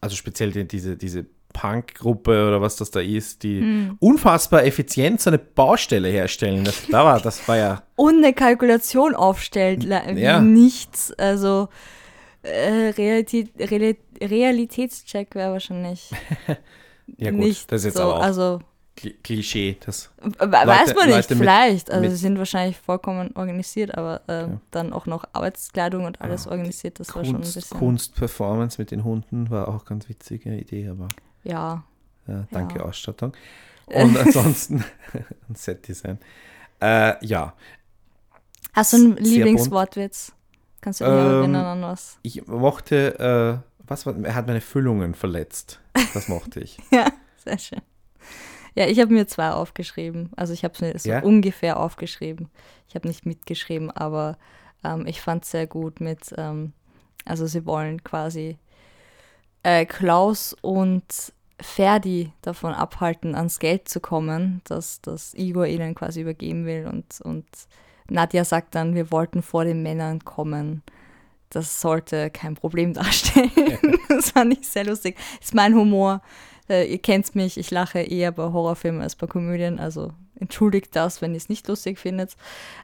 also 0.00 0.16
speziell 0.16 0.50
die, 0.52 0.66
diese, 0.66 0.96
diese 0.96 1.26
Punk-Gruppe 1.52 2.46
oder 2.46 2.60
was 2.60 2.76
das 2.76 2.90
da 2.90 3.00
ist, 3.00 3.42
die 3.42 3.60
Mhm. 3.60 3.96
unfassbar 4.00 4.64
effizient 4.64 5.20
so 5.20 5.30
eine 5.30 5.38
Baustelle 5.38 6.08
herstellen. 6.08 6.64
Das, 6.64 6.86
da 6.88 7.04
war, 7.04 7.20
das 7.20 7.46
war 7.48 7.56
ja, 7.56 7.82
Und 7.96 8.18
eine 8.18 8.32
Kalkulation 8.32 9.14
aufstellt, 9.14 9.84
Ja. 9.84 10.40
nichts. 10.40 11.12
Also 11.14 11.68
äh, 12.42 12.90
Realität, 12.96 13.50
Reali- 13.58 13.96
Realitätscheck 14.22 15.34
wäre 15.34 15.52
wahrscheinlich 15.52 16.10
ja 17.16 17.30
gut, 17.30 17.40
nicht 17.40 17.72
das 17.72 17.80
ist 17.80 17.86
jetzt 17.86 17.96
so. 17.96 18.02
aber 18.04 18.16
auch 18.18 18.22
Also 18.22 18.60
Klischee. 19.22 19.76
Das, 19.84 20.10
weiß 20.20 20.94
man 20.94 21.08
nicht, 21.08 21.30
mit- 21.30 21.38
vielleicht. 21.38 21.90
Also 21.90 22.08
sie 22.10 22.16
sind 22.16 22.38
wahrscheinlich 22.38 22.76
vollkommen 22.76 23.30
organisiert, 23.36 23.96
aber 23.96 24.20
äh, 24.28 24.42
Ja. 24.42 24.60
dann 24.70 24.92
auch 24.92 25.06
noch 25.06 25.24
Arbeitskleidung 25.32 26.04
und 26.04 26.20
alles 26.20 26.44
Ja, 26.44 26.50
organisiert. 26.52 27.00
Das 27.00 27.14
war 27.14 27.24
schon 27.24 27.36
ein 27.36 27.40
Kunst, 27.42 27.54
bisschen. 27.54 27.78
Kunstperformance 27.78 28.80
mit 28.80 28.90
den 28.90 29.04
Hunden 29.04 29.50
war 29.50 29.68
auch 29.68 29.84
ganz 29.84 30.08
witzige 30.08 30.54
Idee, 30.56 30.88
aber 30.88 31.08
Ja. 31.44 31.84
Ja, 32.26 32.44
danke. 32.50 32.84
Ausstattung. 32.84 33.32
Und 33.86 34.18
ansonsten 34.18 34.84
ein 35.48 35.54
Setdesign. 35.54 36.18
Äh, 36.80 37.24
ja, 37.26 37.54
Hast 38.74 38.92
du 38.92 38.96
einen 38.98 39.16
Lieblingswortwitz? 39.16 40.32
Kannst 40.80 41.00
du 41.00 41.04
dich 41.04 41.12
Ähm, 41.12 41.18
erinnern 41.18 41.64
an 41.64 41.82
was? 41.82 42.18
ich 42.22 42.46
mochte, 42.46 43.62
äh, 43.64 43.82
was 43.88 44.04
war, 44.06 44.14
er 44.22 44.34
hat 44.34 44.46
meine 44.46 44.60
Füllungen 44.60 45.14
verletzt. 45.14 45.80
Das 46.14 46.28
mochte 46.28 46.60
ich. 46.60 46.78
Ja, 46.92 47.06
sehr 47.42 47.58
schön. 47.58 47.80
Ja, 48.78 48.86
ich 48.86 49.00
habe 49.00 49.12
mir 49.12 49.26
zwei 49.26 49.50
aufgeschrieben. 49.50 50.30
Also 50.36 50.52
ich 50.52 50.62
habe 50.62 50.72
es 50.74 50.80
mir 50.80 50.96
so 50.96 51.08
Ja? 51.08 51.20
ungefähr 51.22 51.80
aufgeschrieben. 51.80 52.48
Ich 52.88 52.94
habe 52.94 53.08
nicht 53.08 53.26
mitgeschrieben, 53.26 53.90
aber 53.90 54.38
ähm, 54.84 55.04
ich 55.08 55.20
fand 55.20 55.42
es 55.42 55.50
sehr 55.50 55.66
gut 55.66 56.00
mit, 56.00 56.32
ähm, 56.38 56.72
also 57.24 57.46
sie 57.48 57.66
wollen 57.66 58.04
quasi 58.04 58.56
äh, 59.64 59.84
Klaus 59.84 60.54
und 60.62 61.04
Ferdi 61.60 62.32
davon 62.40 62.72
abhalten, 62.72 63.34
ans 63.34 63.58
Geld 63.58 63.88
zu 63.88 63.98
kommen, 63.98 64.60
dass 64.62 65.00
das 65.00 65.34
Igor 65.34 65.66
ihnen 65.66 65.96
quasi 65.96 66.20
übergeben 66.20 66.64
will. 66.64 66.86
Und, 66.86 67.20
und 67.22 67.46
Nadja 68.08 68.44
sagt 68.44 68.76
dann, 68.76 68.94
wir 68.94 69.10
wollten 69.10 69.42
vor 69.42 69.64
den 69.64 69.82
Männern 69.82 70.24
kommen. 70.24 70.84
Das 71.50 71.80
sollte 71.80 72.30
kein 72.30 72.54
Problem 72.54 72.94
darstellen. 72.94 73.50
das 74.08 74.30
fand 74.30 74.56
ich 74.56 74.68
sehr 74.68 74.84
lustig. 74.84 75.16
ist 75.40 75.52
mein 75.52 75.74
Humor. 75.74 76.22
Äh, 76.68 76.90
ihr 76.90 76.98
kennt 76.98 77.34
mich, 77.34 77.58
ich 77.58 77.70
lache 77.70 78.00
eher 78.00 78.32
bei 78.32 78.44
Horrorfilmen 78.44 79.02
als 79.02 79.16
bei 79.16 79.26
Komödien, 79.26 79.78
also 79.78 80.12
entschuldigt 80.38 80.94
das, 80.94 81.20
wenn 81.20 81.32
ihr 81.32 81.38
es 81.38 81.48
nicht 81.48 81.66
lustig 81.68 81.98
findet. 81.98 82.36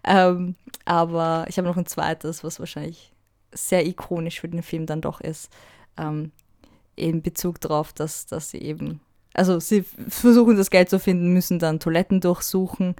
Ähm, 0.05 0.55
aber 0.85 1.47
ich 1.49 1.59
habe 1.59 1.69
noch 1.69 1.77
ein 1.77 1.87
zweites, 1.87 2.45
was 2.45 2.59
wahrscheinlich 2.59 3.13
sehr 3.53 3.87
ikonisch 3.87 4.41
für 4.41 4.49
den 4.49 4.63
Film 4.63 4.87
dann 4.87 5.01
doch 5.01 5.21
ist. 5.21 5.51
Ähm, 5.97 6.33
in 6.97 7.23
Bezug 7.23 7.61
darauf, 7.61 7.93
dass, 7.93 8.27
dass 8.27 8.51
sie 8.51 8.59
eben, 8.59 9.01
also 9.33 9.59
sie 9.61 9.85
versuchen 10.09 10.57
das 10.57 10.71
Geld 10.71 10.91
zu 10.91 10.99
finden, 10.99 11.33
müssen 11.33 11.59
dann 11.59 11.81
Toiletten 11.81 12.21
durchsuchen 12.21 12.95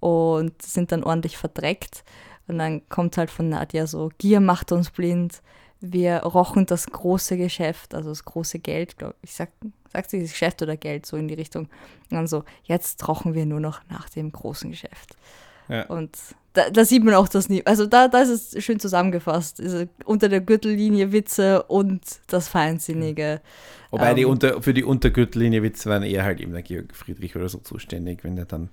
und 0.00 0.60
sind 0.62 0.92
dann 0.92 1.04
ordentlich 1.04 1.36
verdreckt. 1.36 2.04
Und 2.46 2.58
dann 2.58 2.88
kommt 2.88 3.16
halt 3.16 3.30
von 3.30 3.48
Nadja 3.48 3.86
so, 3.86 4.10
Gier 4.18 4.40
macht 4.40 4.72
uns 4.72 4.90
blind, 4.90 5.42
wir 5.80 6.18
rochen 6.18 6.66
das 6.66 6.86
große 6.86 7.36
Geschäft, 7.36 7.94
also 7.94 8.08
das 8.08 8.24
große 8.24 8.58
Geld, 8.58 8.98
glaube 8.98 9.14
ich, 9.22 9.32
sag, 9.34 9.50
sagt 9.92 10.10
sie 10.10 10.18
Geschäft 10.18 10.60
oder 10.62 10.76
Geld, 10.76 11.06
so 11.06 11.16
in 11.16 11.28
die 11.28 11.34
Richtung. 11.34 11.64
Und 12.10 12.16
dann 12.16 12.26
so, 12.26 12.44
jetzt 12.64 13.06
rochen 13.06 13.34
wir 13.34 13.46
nur 13.46 13.60
noch 13.60 13.80
nach 13.88 14.08
dem 14.08 14.32
großen 14.32 14.70
Geschäft. 14.70 15.16
Ja. 15.68 15.84
Und 15.86 16.16
da, 16.54 16.70
da 16.70 16.84
sieht 16.84 17.04
man 17.04 17.14
auch 17.14 17.28
das 17.28 17.48
nie. 17.48 17.64
Also 17.64 17.86
da, 17.86 18.08
da 18.08 18.20
ist 18.20 18.54
es 18.56 18.64
schön 18.64 18.80
zusammengefasst. 18.80 19.60
Also 19.60 19.84
unter 20.04 20.28
der 20.28 20.40
Gürtellinie 20.40 21.12
Witze 21.12 21.62
und 21.64 22.02
das 22.26 22.48
Feinsinnige. 22.48 23.40
Wobei 23.90 24.14
die 24.14 24.22
Ähm. 24.22 24.30
unter, 24.30 24.62
für 24.62 24.74
die 24.74 24.82
Untergürtellinie 24.82 25.62
Witze 25.62 25.88
waren 25.90 26.02
eher 26.02 26.24
halt 26.24 26.40
eben 26.40 26.52
der 26.52 26.62
Georg 26.62 26.96
Friedrich 26.96 27.36
oder 27.36 27.48
so 27.48 27.58
zuständig, 27.58 28.24
wenn 28.24 28.34
der 28.36 28.46
dann 28.46 28.70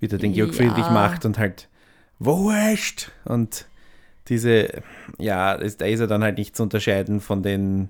wieder 0.00 0.18
den 0.18 0.32
Georg 0.34 0.50
Ja. 0.50 0.56
Friedrich 0.56 0.90
macht 0.90 1.24
und 1.24 1.38
halt 1.38 1.68
wurscht 2.18 3.10
und 3.24 3.66
diese, 4.28 4.82
ja, 5.18 5.52
ist, 5.52 5.80
da 5.80 5.86
ist 5.86 6.00
er 6.00 6.06
dann 6.06 6.22
halt 6.22 6.38
nicht 6.38 6.56
zu 6.56 6.62
unterscheiden 6.62 7.20
von 7.20 7.42
den, 7.42 7.88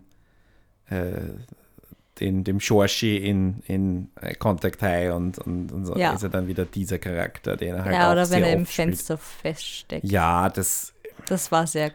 äh, 0.91 1.13
den 2.21 2.45
dem 2.45 2.61
Schorschi 2.61 3.17
in, 3.19 3.63
in 3.67 4.09
Contact 4.39 4.81
High 4.83 5.13
und, 5.13 5.39
und, 5.39 5.71
und 5.73 5.85
so 5.87 5.97
Ja. 5.97 6.13
ist 6.15 6.23
er 6.23 6.31
dann 6.31 6.47
wieder 6.49 6.65
dieser 6.65 6.99
Charakter, 6.99 7.57
den 7.57 7.75
er 7.75 7.85
halt 7.85 7.95
ja, 7.95 8.13
oder 8.13 8.31
wenn 8.31 8.43
er 8.43 8.53
im. 8.55 8.67
Fenster 8.67 9.19
feststeckt. 9.19 10.05
Ja, 10.07 10.49
das 10.49 10.95
Das 11.27 11.53
war 11.53 11.67
sehr. 11.67 11.93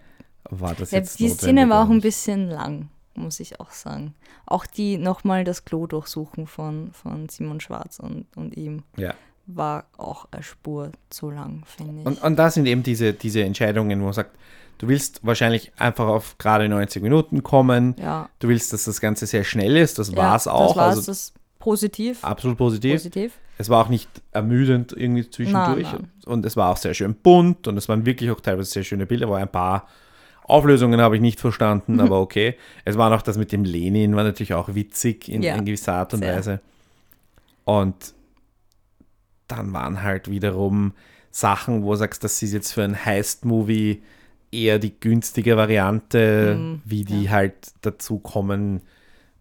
war 0.50 0.76
das 0.76 0.92
Ja, 0.92 1.00
jetzt 1.00 1.20
die 1.20 1.30
Szene 1.30 1.70
war 1.70 1.86
auch 1.86 1.90
ein 1.90 2.02
bisschen 2.02 2.50
lang, 2.50 2.90
muss 3.16 3.40
ich 3.40 3.60
auch 3.60 3.72
sagen. 3.72 4.14
Auch 4.46 4.66
die 4.68 4.98
nochmal 4.98 5.44
das 5.44 5.66
Klo 5.66 5.88
durchsuchen 5.88 6.46
von, 6.46 6.92
von 6.92 7.30
Simon 7.30 7.60
Schwarz 7.62 8.00
und, 8.00 8.26
und 8.36 8.56
ihm 8.58 8.84
Ja. 8.98 9.14
War 9.56 9.86
auch 9.98 10.28
eine 10.32 10.44
Spur 10.44 10.92
zu 11.10 11.30
lang, 11.30 11.64
finde 11.66 12.02
ich. 12.02 12.06
Und, 12.06 12.22
und 12.24 12.36
da 12.38 12.50
sind 12.50 12.66
eben 12.66 12.84
diese, 12.84 13.14
diese 13.14 13.44
Entscheidungen, 13.44 14.00
wo 14.02 14.06
man 14.06 14.14
sagt, 14.14 14.36
du 14.78 14.88
willst 14.88 15.26
wahrscheinlich 15.26 15.72
einfach 15.78 16.08
auf 16.08 16.38
gerade 16.38 16.68
90 16.68 17.02
Minuten 17.04 17.44
kommen, 17.44 17.96
ja, 18.00 18.30
du 18.40 18.48
willst, 18.48 18.74
dass 18.74 18.86
das 18.86 19.00
Ganze 19.02 19.26
sehr 19.28 19.44
schnell 19.44 19.78
ist, 19.78 20.00
das 20.00 20.12
ja, 20.12 20.18
war 20.18 20.36
es 20.36 20.48
auch, 20.48 20.70
Das 20.70 20.78
war 20.78 20.88
also 20.90 21.02
das 21.04 21.34
positiv. 21.60 22.24
absolut 22.24 22.58
positiv. 22.58 22.94
Positiv. 22.94 23.34
Es 23.58 23.70
war 23.70 23.86
auch 23.86 23.90
nicht 23.90 24.10
ermüdend 24.32 24.92
irgendwie 24.92 25.30
zwischendurch 25.30 25.84
Nein, 25.92 26.02
nein. 26.02 26.12
und 26.26 26.46
es 26.46 26.58
war 26.58 26.72
auch 26.72 26.78
sehr 26.78 26.96
schön 26.96 27.14
bunt 27.14 27.68
und 27.68 27.78
es 27.78 27.88
waren 27.88 28.06
wirklich 28.08 28.32
auch 28.32 28.40
teilweise 28.42 28.72
sehr 28.72 28.84
schöne 28.84 29.06
Bilder, 29.06 29.28
wo 29.28 29.34
ein 29.36 29.48
paar 29.48 29.88
Auflösungen 30.44 31.00
habe 31.00 31.16
ich 31.16 31.22
nicht 31.22 31.40
verstanden, 31.40 32.00
aber 32.00 32.20
okay. 32.22 32.56
Es 32.84 32.98
war 32.98 33.12
noch 33.12 33.22
das 33.22 33.38
mit 33.38 33.52
dem 33.52 33.64
Lenin, 33.64 34.16
war 34.16 34.24
natürlich 34.24 34.56
auch 34.56 34.74
witzig 34.74 35.30
in, 35.30 35.44
Ja, 35.44 35.56
in 35.56 35.66
gewisser 35.66 35.94
Art 35.94 36.14
und 36.16 36.22
sehr. 36.22 36.36
Weise. 36.36 36.60
Und 37.66 38.16
dann 39.52 39.74
waren 39.74 40.02
halt 40.02 40.30
wiederum 40.30 40.94
Sachen, 41.32 41.84
wo 41.84 41.92
du 41.92 41.98
sagst, 41.98 42.24
das 42.24 42.42
ist 42.42 42.54
jetzt 42.54 42.74
für 42.74 42.84
ein 42.84 43.06
Heist-Movie 43.06 44.02
eher 44.52 44.80
die 44.80 45.00
günstige 45.00 45.56
Variante, 45.56 46.56
Mm, 46.58 46.82
wie 46.84 47.06
die 47.06 47.30
halt 47.30 47.56
dazu 47.82 48.20
kommen, 48.20 48.82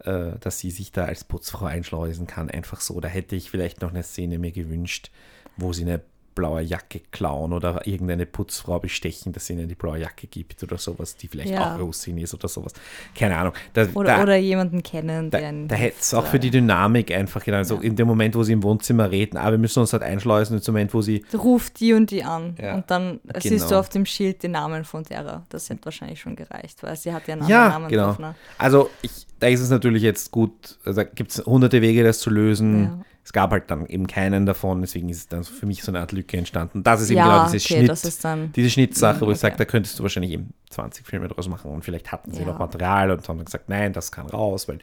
äh, 0.04 0.38
dass 0.40 0.60
sie 0.60 0.70
sich 0.70 0.92
da 0.92 1.04
als 1.04 1.24
Putzfrau 1.24 1.66
einschleusen 1.66 2.26
kann. 2.26 2.48
Einfach 2.48 2.80
so. 2.80 3.00
Da 3.00 3.08
hätte 3.08 3.34
ich 3.34 3.50
vielleicht 3.50 3.80
noch 3.82 3.90
eine 3.90 4.02
Szene 4.02 4.38
mir 4.38 4.52
gewünscht, 4.52 5.10
wo 5.56 5.72
sie 5.72 5.82
eine 5.82 6.00
blaue 6.34 6.62
Jacke 6.62 7.00
klauen 7.10 7.52
oder 7.52 7.86
irgendeine 7.86 8.24
Putzfrau 8.26 8.78
bestechen, 8.78 9.32
dass 9.32 9.46
sie 9.46 9.54
ihnen 9.54 9.68
die 9.68 9.74
blaue 9.74 9.98
Jacke 9.98 10.26
gibt 10.26 10.62
oder 10.62 10.78
sowas, 10.78 11.16
die 11.16 11.28
vielleicht 11.28 11.50
Ja. 11.50 11.74
auch 11.74 11.80
Russin 11.80 12.16
ist 12.18 12.32
oder 12.34 12.48
sowas. 12.48 12.72
Keine 13.14 13.36
Ahnung. 13.36 13.52
Da, 13.72 13.86
Oder, 13.94 14.16
da, 14.16 14.22
oder 14.22 14.36
jemanden 14.36 14.82
kennen, 14.82 15.30
da, 15.30 15.38
der 15.38 15.48
einen 15.48 15.68
da 15.68 15.74
hätte 15.74 15.96
es 16.00 16.14
auch 16.14 16.26
für 16.26 16.38
die 16.38 16.50
Dynamik 16.50 17.10
einfach 17.12 17.44
genau 17.44 17.62
so 17.64 17.76
Ja. 17.76 17.80
in 17.82 17.96
dem 17.96 18.06
Moment, 18.06 18.34
wo 18.36 18.42
sie 18.42 18.52
im 18.52 18.62
Wohnzimmer 18.62 19.10
reden, 19.10 19.36
ah, 19.36 19.50
wir 19.50 19.58
müssen 19.58 19.80
uns 19.80 19.92
halt 19.92 20.02
einschleusen, 20.02 20.56
in 20.56 20.62
dem 20.62 20.72
Moment, 20.74 20.94
wo 20.94 21.02
sie 21.02 21.24
Ruft 21.34 21.80
die 21.80 21.92
und 21.92 22.10
die 22.10 22.22
an. 22.24 22.54
Ja, 22.60 22.74
Und 22.76 22.90
dann 22.90 23.20
siehst 23.40 23.64
du 23.64 23.68
genau. 23.68 23.80
auf 23.80 23.88
dem 23.88 24.06
Schild 24.06 24.42
den 24.42 24.52
Namen 24.52 24.84
von 24.84 25.02
derer. 25.02 25.44
Das 25.48 25.68
hätte 25.68 25.84
wahrscheinlich 25.84 26.20
schon 26.20 26.36
gereicht, 26.36 26.82
weil 26.82 26.96
sie 26.96 27.12
hat 27.12 27.26
ja 27.28 27.34
einen 27.34 27.48
Ja, 27.48 27.64
anderen 27.66 27.82
Namen 27.82 27.88
genau. 27.90 28.06
drauf. 28.06 28.18
Ne? 28.18 28.34
Also 28.58 28.90
ich, 29.02 29.10
da 29.40 29.48
ist 29.48 29.60
es 29.60 29.70
natürlich 29.70 30.02
jetzt 30.02 30.30
gut, 30.30 30.78
also 30.84 31.02
da 31.02 31.04
gibt 31.04 31.32
es 31.32 31.44
hunderte 31.44 31.82
Wege, 31.82 32.04
das 32.04 32.20
zu 32.20 32.30
lösen. 32.30 33.04
Es 33.22 33.32
gab 33.32 33.50
halt 33.52 33.70
dann 33.70 33.86
eben 33.86 34.06
keinen 34.06 34.46
davon, 34.46 34.80
deswegen 34.80 35.08
ist 35.08 35.18
es 35.18 35.28
dann 35.28 35.44
für 35.44 35.66
mich 35.66 35.82
so 35.82 35.92
eine 35.92 36.00
Art 36.00 36.10
Lücke 36.12 36.36
entstanden. 36.36 36.82
Das 36.82 37.00
ist 37.02 37.10
eben 37.10 37.18
Ja, 37.18 37.24
genau 37.38 37.44
diese 37.52 37.58
okay, 37.64 37.86
Schnitt, 37.86 38.24
dann. 38.24 38.52
diese 38.52 38.70
Schnittsache, 38.70 39.20
wo 39.20 39.26
ich 39.26 39.30
Okay. 39.32 39.38
sage, 39.38 39.56
da 39.56 39.64
könntest 39.66 39.98
du 39.98 40.02
wahrscheinlich 40.02 40.32
eben 40.32 40.52
20 40.70 41.06
Filme 41.06 41.28
draus 41.28 41.48
machen 41.48 41.70
und 41.70 41.84
vielleicht 41.84 42.10
hatten 42.12 42.32
sie 42.32 42.40
Ja. 42.40 42.46
noch 42.46 42.58
Material 42.58 43.10
und 43.10 43.28
haben 43.28 43.36
dann 43.36 43.44
gesagt, 43.44 43.68
nein, 43.68 43.92
das 43.92 44.10
kann 44.10 44.26
raus, 44.26 44.68
weil 44.68 44.78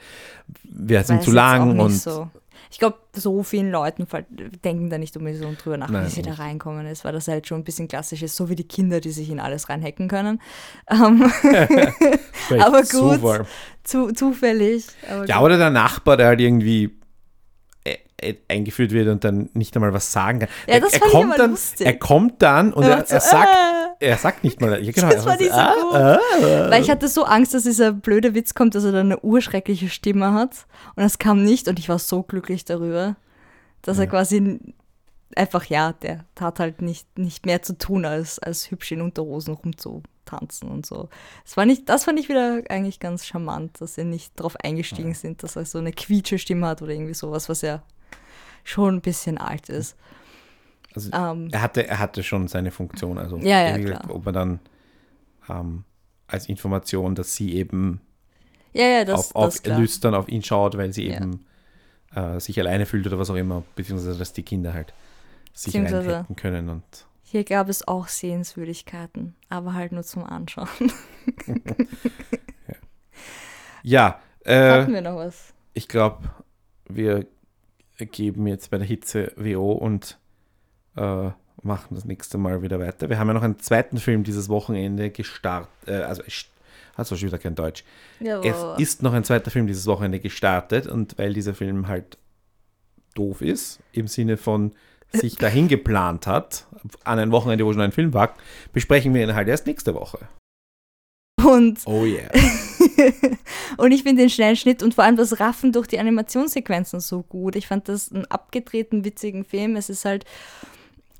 wir 0.64 1.04
sind 1.04 1.24
zu 1.24 1.32
lang 1.32 1.80
und 1.80 1.92
So. 1.92 2.30
Ich 2.70 2.80
glaube, 2.80 2.98
so 3.14 3.44
vielen 3.44 3.72
Leuten 3.72 4.06
denken 4.64 4.90
da 4.90 4.98
nicht 4.98 5.16
unbedingt 5.16 5.42
so 5.42 5.54
drüber 5.58 5.78
nach, 5.78 5.90
Nein, 5.90 6.06
wie 6.06 6.10
sie 6.10 6.22
da 6.22 6.32
nicht. 6.32 6.40
reinkommen 6.40 6.86
ist, 6.88 7.06
weil 7.06 7.14
das 7.14 7.28
halt 7.28 7.48
schon 7.48 7.60
ein 7.62 7.64
bisschen 7.64 7.88
klassisch 7.88 8.22
ist, 8.24 8.36
so 8.36 8.50
wie 8.50 8.56
die 8.56 8.68
Kinder, 8.68 9.00
die 9.00 9.12
sich 9.12 9.30
in 9.30 9.40
alles 9.40 9.70
reinhacken 9.70 10.08
können. 10.10 10.42
Ähm, 10.90 11.32
aber 12.60 12.82
gut. 12.84 13.46
zu, 13.84 14.12
zufällig. 14.12 14.86
Aber 15.10 15.26
Ja, 15.26 15.38
gut. 15.38 15.46
oder 15.46 15.58
der 15.58 15.70
Nachbar, 15.70 16.18
der 16.18 16.28
halt 16.28 16.42
irgendwie 16.42 16.92
eingeführt 18.50 18.92
wird 18.92 19.08
und 19.10 19.24
dann 19.24 19.50
nicht 19.54 19.76
einmal 19.76 19.94
was 19.94 20.12
sagen 20.12 20.40
kann. 20.40 20.50
Ja, 20.68 20.76
er, 20.76 20.84
er 20.92 21.00
kommt 21.00 21.38
dann, 21.38 21.52
lustig. 21.52 21.86
Er 21.86 21.98
kommt 22.00 22.42
dann 22.42 22.74
und 22.74 22.84
Er 22.84 22.98
er, 22.98 23.06
so, 23.06 23.14
er 23.16 23.22
sagt, 23.22 23.50
äh. 24.02 24.08
er 24.10 24.18
sagt 24.18 24.44
nicht 24.44 24.60
mal, 24.60 24.84
ja 24.84 24.92
genau. 24.92 25.10
Das 25.10 25.18
er 25.18 25.26
war 25.26 25.38
nicht 25.38 25.52
so 25.52 25.58
gut. 25.58 25.94
ah, 25.96 26.20
ah. 26.42 26.70
Weil 26.72 26.82
ich 26.82 26.90
hatte 26.90 27.08
so 27.08 27.24
Angst, 27.26 27.54
dass 27.54 27.64
dieser 27.64 27.92
blöde 27.92 28.34
Witz 28.34 28.54
kommt, 28.56 28.74
dass 28.74 28.84
er 28.86 28.92
dann 28.92 29.08
eine 29.08 29.20
urschreckliche 29.20 29.90
Stimme 29.90 30.34
hat. 30.34 30.66
Und 30.96 31.04
das 31.04 31.20
kam 31.20 31.44
nicht 31.44 31.68
und 31.68 31.78
ich 31.78 31.90
war 31.90 32.00
so 32.00 32.24
glücklich 32.24 32.66
darüber, 32.66 33.16
dass 33.84 33.98
er 34.00 34.06
Ja. 34.06 34.10
quasi 34.10 34.38
n- 34.38 34.74
einfach, 35.36 35.66
ja, 35.66 35.94
der 35.94 36.26
hat 36.40 36.60
halt 36.60 36.82
nicht, 36.82 37.20
nicht 37.20 37.46
mehr 37.46 37.62
zu 37.62 37.78
tun, 37.78 38.06
als, 38.06 38.40
als 38.40 38.72
hübsch 38.72 38.92
in 38.94 39.02
Unterhosen 39.02 39.56
rumzutanzen 40.28 40.70
und 40.70 40.86
so. 40.86 41.10
Das, 41.44 41.58
war 41.58 41.66
nicht, 41.66 41.88
das 41.90 42.06
fand 42.06 42.20
ich 42.20 42.30
wieder 42.30 42.62
eigentlich 42.70 43.00
ganz 43.00 43.26
charmant, 43.26 43.82
dass 43.82 43.96
sie 43.96 44.04
nicht 44.04 44.34
darauf 44.40 44.56
eingestiegen 44.58 45.14
sind, 45.14 45.44
dass 45.44 45.56
er 45.56 45.66
so 45.66 45.78
eine 45.80 45.92
quietsche 45.92 46.38
Stimme 46.38 46.68
hat 46.68 46.82
oder 46.82 46.92
irgendwie 46.94 47.14
sowas, 47.14 47.50
was 47.50 47.62
ja 47.62 47.84
schon 48.64 48.96
ein 48.96 49.02
bisschen 49.02 49.38
alt 49.38 49.70
ist. 49.70 49.96
Also, 50.94 51.12
Ähm, 51.14 51.50
er, 51.52 51.62
hatte, 51.62 51.88
er 51.88 52.00
hatte 52.00 52.24
schon 52.24 52.48
seine 52.48 52.72
Funktion. 52.72 53.18
Also, 53.18 53.38
Ja, 53.38 53.62
ja, 53.70 53.78
gesagt, 53.78 54.10
ob 54.10 54.26
er 54.26 54.32
dann 54.32 54.60
ähm, 55.50 55.84
als 56.28 56.50
Information, 56.50 57.16
dass 57.16 57.36
sie 57.36 57.54
eben 57.56 58.02
ja, 58.74 58.86
ja, 58.86 59.06
das, 59.06 59.32
auf, 59.32 59.36
auf 59.36 59.46
das 59.54 59.64
klar. 59.64 59.80
lüstern 59.80 60.14
auf 60.14 60.28
ihn 60.28 60.44
schaut, 60.44 60.78
weil 60.78 60.92
sie 60.94 61.08
Ja. 61.08 61.18
eben 61.18 61.46
äh, 62.14 62.40
sich 62.40 62.60
alleine 62.60 62.86
fühlt 62.86 63.06
oder 63.08 63.20
was 63.20 63.30
auch 63.30 63.36
immer, 63.36 63.64
beziehungsweise 63.76 64.18
dass 64.18 64.34
die 64.34 64.44
Kinder 64.44 64.74
halt 64.74 64.94
sich 65.54 65.76
reinhacken 65.76 66.36
können 66.36 66.70
und 66.70 66.84
Hier 67.30 67.44
gab 67.44 67.68
es 67.68 67.86
auch 67.86 68.08
Sehenswürdigkeiten, 68.08 69.36
aber 69.50 69.74
halt 69.74 69.92
nur 69.92 70.04
zum 70.04 70.24
Anschauen. 70.24 70.70
ja, 73.84 74.22
äh, 74.46 74.70
Hatten 74.70 74.94
wir 74.94 75.02
noch 75.02 75.18
was? 75.18 75.54
ich 75.74 75.90
glaube, 75.90 76.24
wir 76.88 77.28
geben 77.98 78.48
jetzt 78.48 78.72
bei 78.72 78.78
der 78.78 78.88
Hitze 78.88 79.34
WO 79.36 79.74
und 79.74 80.18
äh, 80.96 81.32
machen 81.64 81.96
das 81.96 82.06
nächste 82.06 82.38
Mal 82.38 82.62
wieder 82.62 82.80
weiter. 82.80 83.10
Wir 83.10 83.20
haben 83.20 83.28
ja 83.28 83.34
noch 83.34 83.44
einen 83.44 83.60
zweiten 83.60 83.98
Film 83.98 84.24
dieses 84.24 84.48
Wochenende 84.48 85.10
gestartet, 85.10 85.70
äh, 85.86 85.96
also 85.96 86.24
hast 86.96 87.12
du 87.12 87.18
schon 87.18 87.28
wieder 87.28 87.40
kein 87.40 87.56
Deutsch. 87.56 87.84
Ja, 88.22 88.40
Es 88.42 88.80
ist 88.80 89.04
noch 89.04 89.12
ein 89.12 89.26
zweiter 89.26 89.52
Film 89.52 89.68
dieses 89.68 89.86
Wochenende 89.86 90.22
gestartet 90.22 90.88
und 90.88 91.18
weil 91.18 91.34
dieser 91.34 91.54
Film 91.54 91.90
halt 91.90 92.18
doof 93.16 93.42
ist, 93.42 93.82
im 93.92 94.08
Sinne 94.08 94.38
von 94.38 94.72
sich 95.12 95.36
dahin 95.36 95.68
geplant 95.68 96.28
hat, 96.28 96.66
an 97.04 97.20
ein 97.20 97.32
Wochenende, 97.32 97.66
wo 97.66 97.74
schon 97.74 97.82
ein 97.82 97.92
Film 97.92 98.14
war, 98.14 98.34
besprechen 98.74 99.14
wir 99.14 99.24
ihn 99.24 99.36
halt 99.36 99.48
erst 99.48 99.68
nächste 99.68 99.94
Woche. 99.94 100.20
Und 101.44 101.80
Oh 101.86 102.04
yeah. 102.04 102.30
und 103.78 103.92
ich 103.92 104.04
finde 104.04 104.24
den 104.24 104.30
schnellen 104.30 104.56
Schnitt 104.56 104.82
und 104.82 104.96
vor 104.96 105.04
allem 105.04 105.16
das 105.16 105.40
Raffen 105.40 105.72
durch 105.72 105.88
die 105.88 106.00
Animationssequenzen 106.00 107.00
so 107.00 107.22
gut. 107.22 107.56
Ich 107.56 107.68
fand 107.68 107.88
das 107.88 108.12
einen 108.12 108.26
abgedrehten, 108.26 109.06
witzigen 109.06 109.46
Film. 109.46 109.76
Es 109.76 109.90
ist 109.90 110.04
halt 110.04 110.26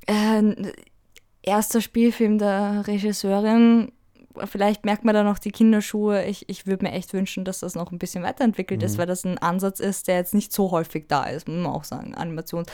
äh, 0.06 0.12
ein 0.12 0.72
erster 1.42 1.80
Spielfilm 1.80 2.38
der 2.38 2.84
Regisseurin. 2.86 3.92
Vielleicht 4.44 4.84
merkt 4.84 5.04
man 5.04 5.14
da 5.14 5.22
noch 5.22 5.38
die 5.38 5.50
Kinderschuhe. 5.50 6.24
Ich, 6.24 6.48
ich 6.48 6.66
würde 6.66 6.84
mir 6.84 6.92
echt 6.92 7.12
wünschen, 7.12 7.44
dass 7.44 7.60
das 7.60 7.74
noch 7.74 7.90
ein 7.90 7.98
bisschen 7.98 8.22
weiterentwickelt 8.22 8.82
ist, 8.82 8.98
weil 8.98 9.06
das 9.06 9.24
ein 9.24 9.38
Ansatz 9.38 9.80
ist, 9.80 10.06
der 10.06 10.16
jetzt 10.16 10.34
nicht 10.34 10.52
so 10.52 10.70
häufig 10.70 11.06
da 11.08 11.24
ist, 11.24 11.48
muss 11.48 11.56
man 11.56 11.72
auch 11.72 11.84
sagen. 11.84 12.14
Animation. 12.14 12.64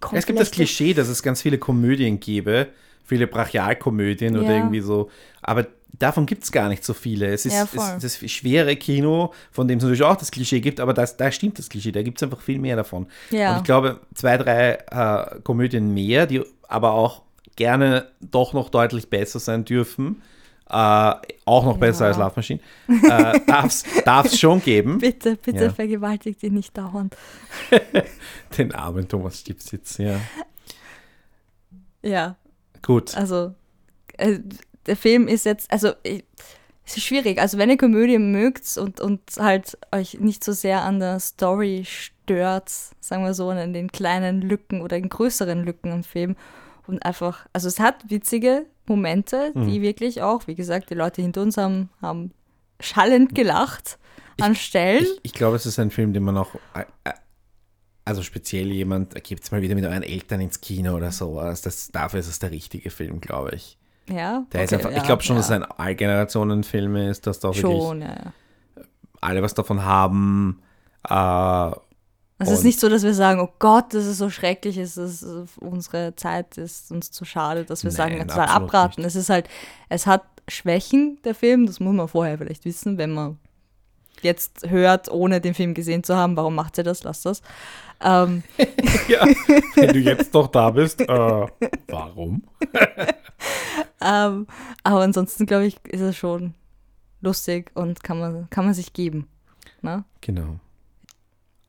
Kommt 0.00 0.18
Es 0.18 0.26
gibt 0.26 0.38
das 0.38 0.50
Klischee, 0.50 0.94
dass 0.94 1.08
es 1.08 1.22
ganz 1.22 1.42
viele 1.42 1.58
Komödien 1.58 2.20
gäbe, 2.20 2.68
viele 3.04 3.26
Brachialkomödien 3.26 4.36
oder 4.36 4.50
Ja. 4.50 4.56
irgendwie 4.56 4.80
so, 4.80 5.10
aber 5.42 5.66
davon 5.98 6.26
gibt 6.26 6.44
es 6.44 6.52
gar 6.52 6.68
nicht 6.68 6.84
so 6.84 6.94
viele. 6.94 7.26
Es 7.26 7.46
ist, 7.46 7.54
Ja, 7.54 7.96
es, 7.96 8.02
das 8.20 8.30
schwere 8.30 8.76
Kino, 8.76 9.32
von 9.50 9.66
dem 9.66 9.78
es 9.78 9.82
natürlich 9.84 10.02
auch 10.04 10.16
das 10.16 10.30
Klischee 10.30 10.60
gibt, 10.60 10.80
aber 10.80 10.94
das, 10.94 11.16
da 11.16 11.32
stimmt 11.32 11.58
das 11.58 11.68
Klischee, 11.68 11.92
da 11.92 12.02
gibt 12.02 12.18
es 12.18 12.22
einfach 12.22 12.40
viel 12.40 12.58
mehr 12.58 12.76
davon. 12.76 13.06
Ja. 13.30 13.52
Und 13.52 13.56
ich 13.58 13.64
glaube, 13.64 14.00
zwei, 14.14 14.36
drei 14.36 14.78
äh, 14.90 15.40
Komödien 15.42 15.92
mehr, 15.94 16.26
die 16.26 16.42
aber 16.68 16.92
auch 16.92 17.22
gerne 17.56 18.08
doch 18.20 18.52
noch 18.52 18.68
deutlich 18.68 19.08
besser 19.10 19.40
sein 19.40 19.64
dürfen, 19.64 20.22
äh, 20.70 21.14
auch 21.44 21.64
noch 21.64 21.78
besser 21.78 22.06
als 22.06 22.16
Love 22.18 22.32
Machine, 22.36 22.60
äh, 22.88 23.40
darf 24.04 24.26
es 24.26 24.38
schon 24.38 24.62
geben. 24.62 24.98
Bitte, 24.98 25.36
bitte 25.36 25.64
Ja. 25.64 25.70
vergewaltigt 25.70 26.42
ihn 26.42 26.54
nicht 26.54 26.76
dauernd. 26.76 27.16
Den 28.58 28.74
armen 28.74 29.08
Thomas 29.08 29.40
Stipsitz, 29.40 29.98
ja. 29.98 30.20
Ja, 32.02 32.36
Gut. 32.82 33.16
also 33.16 33.54
äh, 34.18 34.38
der 34.86 34.96
Film 34.96 35.28
ist 35.28 35.44
jetzt, 35.44 35.70
also 35.70 35.92
ich, 36.02 36.24
es 36.86 36.96
ist 36.96 37.04
schwierig. 37.04 37.38
Also 37.38 37.58
wenn 37.58 37.68
ihr 37.68 37.76
Komödie 37.76 38.18
mögt 38.18 38.78
und, 38.78 39.00
und 39.00 39.20
halt 39.38 39.76
euch 39.92 40.18
nicht 40.20 40.42
so 40.42 40.52
sehr 40.52 40.82
an 40.82 41.00
der 41.00 41.20
Story 41.20 41.84
stört, 41.86 42.70
sagen 43.00 43.24
wir 43.24 43.34
so, 43.34 43.50
und 43.50 43.58
an 43.58 43.74
den 43.74 43.92
kleinen 43.92 44.40
Lücken 44.40 44.80
oder 44.80 44.98
den 44.98 45.10
größeren 45.10 45.64
Lücken 45.64 45.92
im 45.92 46.02
Film 46.04 46.36
und 46.88 47.04
einfach, 47.04 47.46
also 47.52 47.68
es 47.68 47.78
hat 47.78 48.10
witzige 48.10 48.66
Momente, 48.86 49.52
die 49.54 49.82
wirklich 49.82 50.22
auch, 50.22 50.46
wie 50.46 50.54
gesagt, 50.54 50.88
die 50.88 50.94
Leute 50.94 51.20
hinter 51.20 51.42
uns 51.42 51.58
haben, 51.58 51.90
haben 52.00 52.32
schallend 52.80 53.34
gelacht 53.34 53.98
an 54.40 54.54
Stellen. 54.54 55.04
Ich, 55.04 55.20
ich 55.24 55.32
glaube, 55.34 55.56
es 55.56 55.66
ist 55.66 55.78
ein 55.78 55.90
Film, 55.90 56.14
den 56.14 56.22
man 56.22 56.38
auch, 56.38 56.54
äh, 56.74 56.84
äh, 57.04 57.12
also 58.06 58.22
speziell 58.22 58.68
jemand, 58.72 59.22
gibt 59.22 59.44
es 59.44 59.50
mal 59.50 59.60
wieder 59.60 59.74
mit 59.74 59.84
euren 59.84 60.02
Eltern 60.02 60.40
ins 60.40 60.62
Kino 60.62 60.96
oder 60.96 61.12
so. 61.12 61.38
Also 61.38 61.64
das, 61.64 61.88
dafür 61.88 62.20
ist 62.20 62.28
es 62.28 62.38
der 62.38 62.52
richtige 62.52 62.88
Film, 62.88 63.20
glaube 63.20 63.54
ich. 63.54 63.76
ja, 64.08 64.46
Der 64.52 64.64
ist 64.64 64.72
okay, 64.72 64.76
einfach, 64.76 64.90
ja, 64.92 64.96
ich 64.96 65.04
glaube 65.04 65.22
schon, 65.22 65.36
ja. 65.36 65.40
dass 65.40 65.50
es 65.50 65.52
ein 65.52 65.64
Allgenerationenfilm 65.64 66.96
ist, 66.96 67.26
dass 67.26 67.38
da 67.40 67.48
wirklich 67.48 67.62
schon, 67.62 68.00
ja, 68.00 68.32
ja. 68.76 68.82
alle 69.20 69.42
was 69.42 69.52
davon 69.52 69.84
haben. 69.84 70.62
Äh, 71.06 71.70
Es 72.40 72.50
ist 72.50 72.64
nicht 72.64 72.78
so, 72.78 72.88
dass 72.88 73.02
wir 73.02 73.14
sagen, 73.14 73.40
oh 73.40 73.52
Gott, 73.58 73.92
das 73.94 74.06
ist 74.06 74.18
so 74.18 74.30
schrecklich, 74.30 74.76
es 74.76 74.96
ist 74.96 75.24
äh, 75.24 75.44
unsere 75.60 76.14
Zeit 76.14 76.56
ist 76.56 76.92
uns 76.92 77.10
zu 77.10 77.24
schade, 77.24 77.64
dass 77.64 77.82
wir 77.82 77.90
sagen, 77.90 78.18
Nein, 78.18 78.28
total 78.28 78.44
absolut 78.44 78.68
abraten. 78.68 79.04
Es 79.04 79.16
ist 79.16 79.28
halt, 79.28 79.48
es 79.88 80.06
hat 80.06 80.22
Schwächen, 80.46 81.18
der 81.24 81.34
Film, 81.34 81.66
das 81.66 81.80
muss 81.80 81.94
man 81.94 82.06
vorher 82.06 82.38
vielleicht 82.38 82.64
wissen, 82.64 82.96
wenn 82.96 83.12
man 83.12 83.38
jetzt 84.22 84.68
hört, 84.68 85.10
ohne 85.10 85.40
den 85.40 85.54
Film 85.54 85.74
gesehen 85.74 86.04
zu 86.04 86.16
haben, 86.16 86.36
warum 86.36 86.54
macht 86.54 86.76
sie 86.76 86.84
das, 86.84 87.02
lass 87.02 87.22
das. 87.22 87.42
Ähm, 88.00 88.44
ja, 89.08 89.26
wenn 89.74 89.92
du 89.92 89.98
jetzt 89.98 90.32
noch 90.32 90.46
da 90.46 90.70
bist, 90.70 91.00
äh, 91.00 91.46
warum? 91.88 92.44
ähm, 94.00 94.46
aber 94.84 95.00
ansonsten, 95.00 95.46
glaube 95.46 95.66
ich, 95.66 95.76
ist 95.86 96.00
es 96.00 96.16
schon 96.16 96.54
lustig 97.20 97.72
und 97.74 98.04
kann 98.04 98.20
man, 98.20 98.50
kann 98.50 98.64
man 98.64 98.74
sich 98.74 98.92
geben. 98.92 99.26
Ne? 99.82 100.04
Genau. 100.20 100.60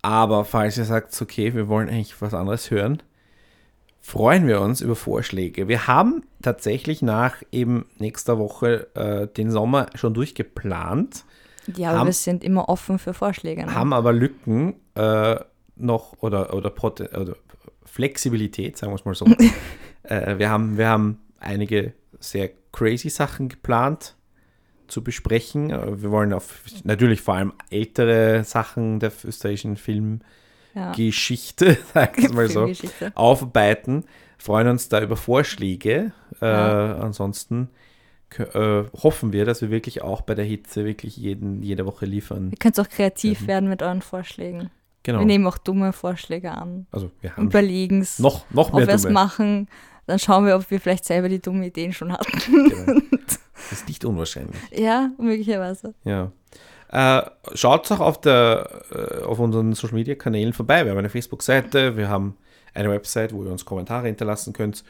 Aber 0.01 0.45
falls 0.45 0.77
ihr 0.77 0.85
sagt, 0.85 1.19
okay, 1.21 1.53
wir 1.53 1.67
wollen 1.67 1.89
eigentlich 1.89 2.21
was 2.21 2.33
anderes 2.33 2.71
hören, 2.71 3.03
freuen 3.99 4.47
wir 4.47 4.62
uns 4.62 4.81
über 4.81 4.95
Vorschläge. 4.95 5.67
Wir 5.67 5.88
haben 5.88 6.23
tatsächlich 6.41 7.01
nach 7.01 7.35
eben 7.51 7.85
nächster 7.97 8.39
Woche 8.39 8.88
äh, 8.95 9.27
den 9.27 9.51
Sommer 9.51 9.88
schon 9.95 10.13
durchgeplant, 10.13 11.25
Ja, 11.75 11.89
aber 11.89 11.99
Haben- 11.99 12.07
wir 12.07 12.13
sind 12.13 12.43
immer 12.43 12.69
offen 12.69 12.97
für 12.97 13.13
Vorschläge. 13.13 13.65
Ne? 13.65 13.73
haben 13.73 13.93
aber 13.93 14.13
Lücken 14.13 14.75
äh, 14.95 15.35
noch 15.75 16.15
oder, 16.21 16.53
oder, 16.53 16.71
oder 16.83 17.35
Flexibilität, 17.85 18.77
sagen 18.77 18.91
wir 18.91 18.95
es 18.95 19.05
mal 19.05 19.15
so. 19.15 19.25
äh, 20.03 20.38
wir, 20.38 20.49
haben, 20.49 20.77
wir 20.77 20.88
haben 20.88 21.19
einige 21.39 21.93
sehr 22.19 22.49
crazy 22.71 23.09
Sachen 23.09 23.49
geplant 23.49 24.15
zu 24.89 25.04
besprechen. 25.04 25.69
Äh, 25.71 26.02
Wir 26.02 26.12
wollen 26.12 26.34
auf 26.34 26.62
natürlich 26.84 27.21
vor 27.21 27.36
allem 27.36 27.54
ältere 27.69 28.43
Sachen 28.43 28.99
der 28.99 29.12
österreichischen 29.23 29.78
Filmgeschichte, 30.75 31.65
ja. 31.69 31.75
sagen 31.93 32.21
wir 32.23 32.28
es 32.28 32.34
mal 32.34 32.49
so, 32.49 32.71
aufarbeiten. 33.15 34.06
Freuen 34.38 34.67
uns 34.67 34.89
da 34.89 35.02
über 35.02 35.17
Vorschläge. 35.17 36.12
Äh, 36.41 36.45
Ja. 36.45 36.95
Ansonsten 36.99 37.69
kö- 38.32 38.84
äh, 38.86 38.89
hoffen 39.04 39.34
wir, 39.34 39.45
dass 39.45 39.62
wir 39.62 39.69
wirklich 39.69 40.02
auch 40.02 40.21
bei 40.21 40.36
der 40.36 40.45
Hitze 40.45 40.86
wirklich 40.86 41.17
jeden, 41.17 41.62
jede 41.63 41.86
Woche 41.86 42.06
liefern. 42.06 42.52
Ihr 42.52 42.58
könnt 42.58 42.80
auch 42.80 42.88
kreativ 42.89 43.41
Mhm. 43.41 43.47
werden 43.47 43.69
mit 43.69 43.82
euren 43.82 44.02
Vorschlägen. 44.02 44.69
Genau. 45.04 45.19
Wir 45.19 45.25
nehmen 45.25 45.47
auch 45.47 45.58
dumme 45.58 45.93
Vorschläge 45.93 46.52
an. 46.52 46.86
Also 46.91 47.10
wir 47.21 47.36
haben 47.36 47.45
Überlegen 47.47 48.02
es, 48.02 48.19
noch, 48.19 48.45
noch 48.52 48.69
ob 48.69 48.75
mehr 48.75 48.88
wir 48.88 48.93
es 48.95 49.08
machen. 49.10 49.67
Dann 50.08 50.19
schauen 50.19 50.45
wir, 50.45 50.56
ob 50.56 50.69
wir 50.71 50.80
vielleicht 50.80 51.06
selber 51.06 51.30
die 51.30 51.39
dummen 51.39 51.63
Ideen 51.63 51.93
schon 51.93 52.12
hatten. 52.13 52.69
Genau. 52.69 52.99
Das 53.69 53.79
ist 53.79 53.88
nicht 53.88 54.05
unwahrscheinlich. 54.05 54.60
ja, 54.71 55.12
möglicherweise. 55.17 55.93
Ja. 56.03 56.32
Äh, 56.91 57.21
schaut 57.53 57.91
auch 57.91 57.99
auf, 57.99 58.21
der, 58.21 58.82
äh, 58.91 59.23
auf 59.23 59.39
unseren 59.39 59.73
Social 59.73 59.95
Media 59.95 60.15
Kanälen 60.15 60.53
vorbei. 60.53 60.84
Wir 60.86 60.91
haben 60.91 60.97
eine 60.97 61.10
Facebook-Seite, 61.10 61.97
wir 61.97 62.10
haben 62.10 62.38
eine 62.73 62.89
Website, 62.89 63.34
wo 63.34 63.43
ihr 63.43 63.51
uns 63.51 63.65
Kommentare 63.65 64.08
hinterlassen 64.08 64.53
könnt 64.53 64.84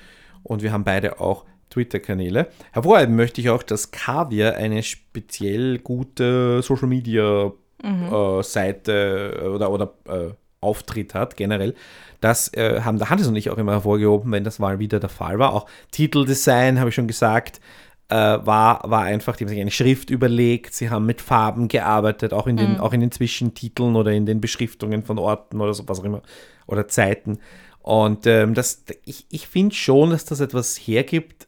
und 0.43 0.61
wir 0.61 0.71
haben 0.71 0.83
beide 0.83 1.19
auch 1.19 1.45
Twitter-Kanäle. 1.69 2.47
Hervorheben 2.71 3.15
möchte 3.15 3.41
ich 3.41 3.49
auch, 3.49 3.63
dass 3.63 3.91
Kaviar 3.91 4.55
eine 4.55 4.81
speziell 4.81 5.79
gute 5.79 6.61
Social 6.61 6.87
Media 6.87 7.51
äh, 7.83 8.43
Seite 8.43 9.39
äh, 9.41 9.47
oder, 9.47 9.71
oder 9.71 9.93
äh, 10.07 10.33
Auftritt 10.61 11.13
hat, 11.13 11.37
generell. 11.37 11.75
Das 12.21 12.53
äh, 12.53 12.81
haben 12.81 12.97
der 12.97 13.09
Hannes 13.09 13.27
und 13.27 13.35
ich 13.35 13.49
auch 13.49 13.57
immer 13.57 13.73
hervorgehoben, 13.73 14.31
wenn 14.31 14.43
das 14.43 14.59
mal 14.59 14.79
wieder 14.79 14.99
der 14.99 15.09
Fall 15.09 15.39
war. 15.39 15.53
Auch 15.53 15.67
Titeldesign, 15.91 16.79
habe 16.79 16.89
ich 16.89 16.95
schon 16.95 17.07
gesagt, 17.07 17.61
äh, 18.09 18.15
war, 18.15 18.89
war 18.89 19.03
einfach, 19.03 19.35
die 19.35 19.43
haben 19.43 19.49
sich 19.49 19.61
eine 19.61 19.71
Schrift 19.71 20.09
überlegt, 20.09 20.73
sie 20.73 20.89
haben 20.89 21.05
mit 21.05 21.21
Farben 21.21 21.67
gearbeitet, 21.67 22.33
auch 22.33 22.47
in 22.47 22.57
den, 22.57 22.79
auch 22.79 22.91
in 22.93 23.01
den 23.01 23.11
Zwischentiteln 23.11 23.95
oder 23.95 24.11
in 24.11 24.25
den 24.25 24.41
Beschriftungen 24.41 25.03
von 25.03 25.19
Orten 25.19 25.61
oder 25.61 25.73
so, 25.73 25.87
was 25.87 25.99
auch 25.99 26.03
immer, 26.03 26.23
oder 26.65 26.87
Zeiten. 26.87 27.39
Und 27.81 28.25
ähm, 28.25 28.55
das, 28.55 28.83
ich, 29.05 29.25
ich 29.29 29.47
finde 29.47 29.75
schon, 29.75 30.09
dass 30.09 30.25
das 30.25 30.39
etwas 30.39 30.75
hergibt, 30.77 31.47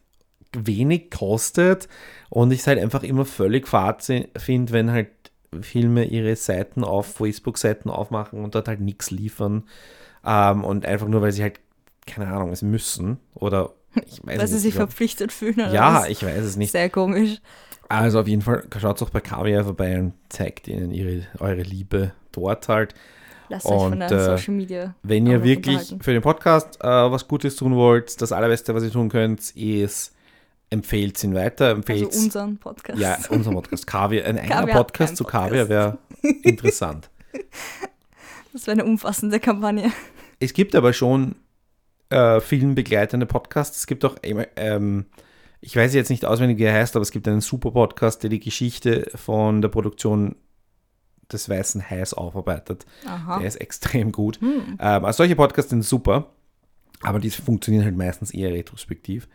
wenig 0.52 1.10
kostet 1.10 1.88
und 2.30 2.52
ich 2.52 2.60
es 2.60 2.66
halt 2.66 2.78
einfach 2.78 3.02
immer 3.02 3.24
völlig 3.24 3.66
fad 3.66 4.04
finde, 4.36 4.72
wenn 4.72 4.92
halt 4.92 5.08
Filme 5.60 6.04
ihre 6.04 6.36
Seiten 6.36 6.84
auf 6.84 7.06
Facebook-Seiten 7.14 7.90
aufmachen 7.90 8.44
und 8.44 8.54
dort 8.54 8.68
halt 8.68 8.80
nichts 8.80 9.10
liefern 9.10 9.64
ähm, 10.24 10.64
und 10.64 10.86
einfach 10.86 11.08
nur, 11.08 11.22
weil 11.22 11.32
sie 11.32 11.42
halt, 11.42 11.58
keine 12.06 12.28
Ahnung, 12.28 12.50
es 12.50 12.62
müssen 12.62 13.18
oder 13.34 13.72
ich 14.06 14.24
weiß 14.24 14.38
Weil 14.38 14.48
sie 14.48 14.58
sich 14.58 14.74
verpflichtet 14.74 15.32
fühlen. 15.32 15.54
Oder 15.54 15.72
Ja, 15.72 15.94
was? 16.02 16.08
ich 16.08 16.24
weiß 16.24 16.42
es 16.44 16.56
nicht. 16.56 16.72
Sehr 16.72 16.90
komisch. 16.90 17.40
Also 17.88 18.20
auf 18.20 18.28
jeden 18.28 18.42
Fall 18.42 18.64
schaut 18.80 19.02
auch 19.02 19.10
bei 19.10 19.20
Kaviar 19.20 19.64
vorbei 19.64 19.98
und 19.98 20.14
zeigt 20.30 20.66
ihnen 20.68 20.92
ihre, 20.92 21.26
eure 21.38 21.62
Liebe 21.62 22.12
dort 22.32 22.68
halt. 22.68 22.94
Lasst 23.48 23.66
euch 23.66 23.72
von 23.82 23.92
Und, 23.92 23.98
der 23.98 24.12
äh, 24.12 24.24
Social 24.24 24.54
Media. 24.54 24.94
Wenn 25.02 25.26
ihr 25.26 25.44
wirklich 25.44 25.94
für 26.00 26.12
den 26.12 26.22
Podcast 26.22 26.78
äh, 26.82 26.86
was 26.86 27.28
Gutes 27.28 27.56
tun 27.56 27.74
wollt, 27.76 28.22
das 28.22 28.32
allerbeste, 28.32 28.74
was 28.74 28.82
ihr 28.82 28.90
tun 28.92 29.10
könnt, 29.10 29.50
ist 29.56 30.14
empfehlt 30.70 31.22
ihn 31.22 31.34
weiter, 31.34 31.66
Also 31.66 31.76
empfehlt 31.76 32.06
unseren 32.16 32.56
Podcast. 32.56 32.98
ja, 32.98 33.18
unser 33.28 33.50
Podcast 33.50 33.86
Kaviar, 33.86 34.24
ein 34.24 34.38
eigener 34.38 34.66
Podcast 34.68 35.16
zu. 35.18 35.24
Kaviar 35.24 35.68
wäre 35.68 35.98
interessant. 36.42 37.10
Das 38.54 38.66
wäre 38.66 38.72
eine 38.80 38.84
umfassende 38.84 39.40
Kampagne. 39.40 39.90
Es 40.38 40.52
gibt 40.52 40.74
aber 40.74 40.92
schon 40.92 41.36
äh, 42.12 42.40
filmbegleitende 42.40 43.26
Podcasts. 43.26 43.78
Es 43.78 43.86
gibt 43.86 44.04
auch, 44.04 44.16
immer, 44.22 44.46
ähm, 44.56 45.06
ich 45.60 45.76
weiß 45.76 45.94
jetzt 45.94 46.10
nicht 46.10 46.24
auswendig, 46.24 46.58
wie 46.58 46.64
er 46.64 46.74
heißt, 46.74 46.96
aber 46.96 47.02
es 47.02 47.10
gibt 47.10 47.26
einen 47.28 47.40
super 47.40 47.70
Podcast, 47.70 48.22
der 48.22 48.30
die 48.30 48.40
Geschichte 48.40 49.10
von 49.14 49.62
der 49.62 49.68
Produktion 49.68 50.36
des 51.32 51.48
Weißen 51.48 51.88
Hais 51.88 52.14
aufarbeitet. 52.14 52.84
Aha. 53.06 53.38
Der 53.38 53.48
ist 53.48 53.56
extrem 53.56 54.12
gut. 54.12 54.40
Hm. 54.40 54.78
Ähm, 54.78 55.04
also 55.04 55.18
solche 55.18 55.36
Podcasts 55.36 55.70
sind 55.70 55.82
super, 55.82 56.30
aber 57.00 57.18
die 57.18 57.30
funktionieren 57.30 57.84
halt 57.84 57.96
meistens 57.96 58.32
eher 58.32 58.52
retrospektiv. 58.52 59.28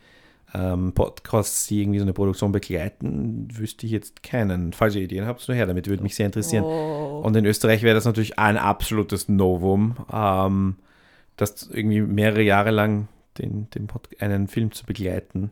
Ähm, 0.53 0.93
Podcasts, 0.93 1.67
die 1.67 1.81
irgendwie 1.81 1.99
so 1.99 2.05
eine 2.05 2.13
Produktion 2.13 2.51
begleiten, 2.53 3.49
wüsste 3.51 3.85
ich 3.85 3.91
jetzt 3.91 4.23
keinen. 4.23 4.71
Falls 4.71 4.95
ihr 4.95 5.01
Ideen 5.01 5.25
habt, 5.25 5.41
so 5.41 5.53
her 5.53 5.65
damit, 5.65 5.87
würde 5.87 6.03
mich 6.03 6.15
sehr 6.15 6.25
interessieren. 6.25 6.63
Oh. 6.63 7.21
Und 7.23 7.35
in 7.35 7.45
Österreich 7.45 7.83
wäre 7.83 7.95
das 7.95 8.05
natürlich 8.05 8.39
ein 8.39 8.57
absolutes 8.57 9.27
Novum, 9.27 9.97
ähm, 10.11 10.75
das 11.38 11.69
irgendwie 11.71 12.02
mehrere 12.02 12.41
Jahre 12.41 12.71
lang 12.71 13.08
den, 13.38 13.69
den 13.71 13.88
Pod 13.88 14.10
einen 14.19 14.47
Film 14.47 14.71
zu 14.71 14.86
begleiten. 14.86 15.52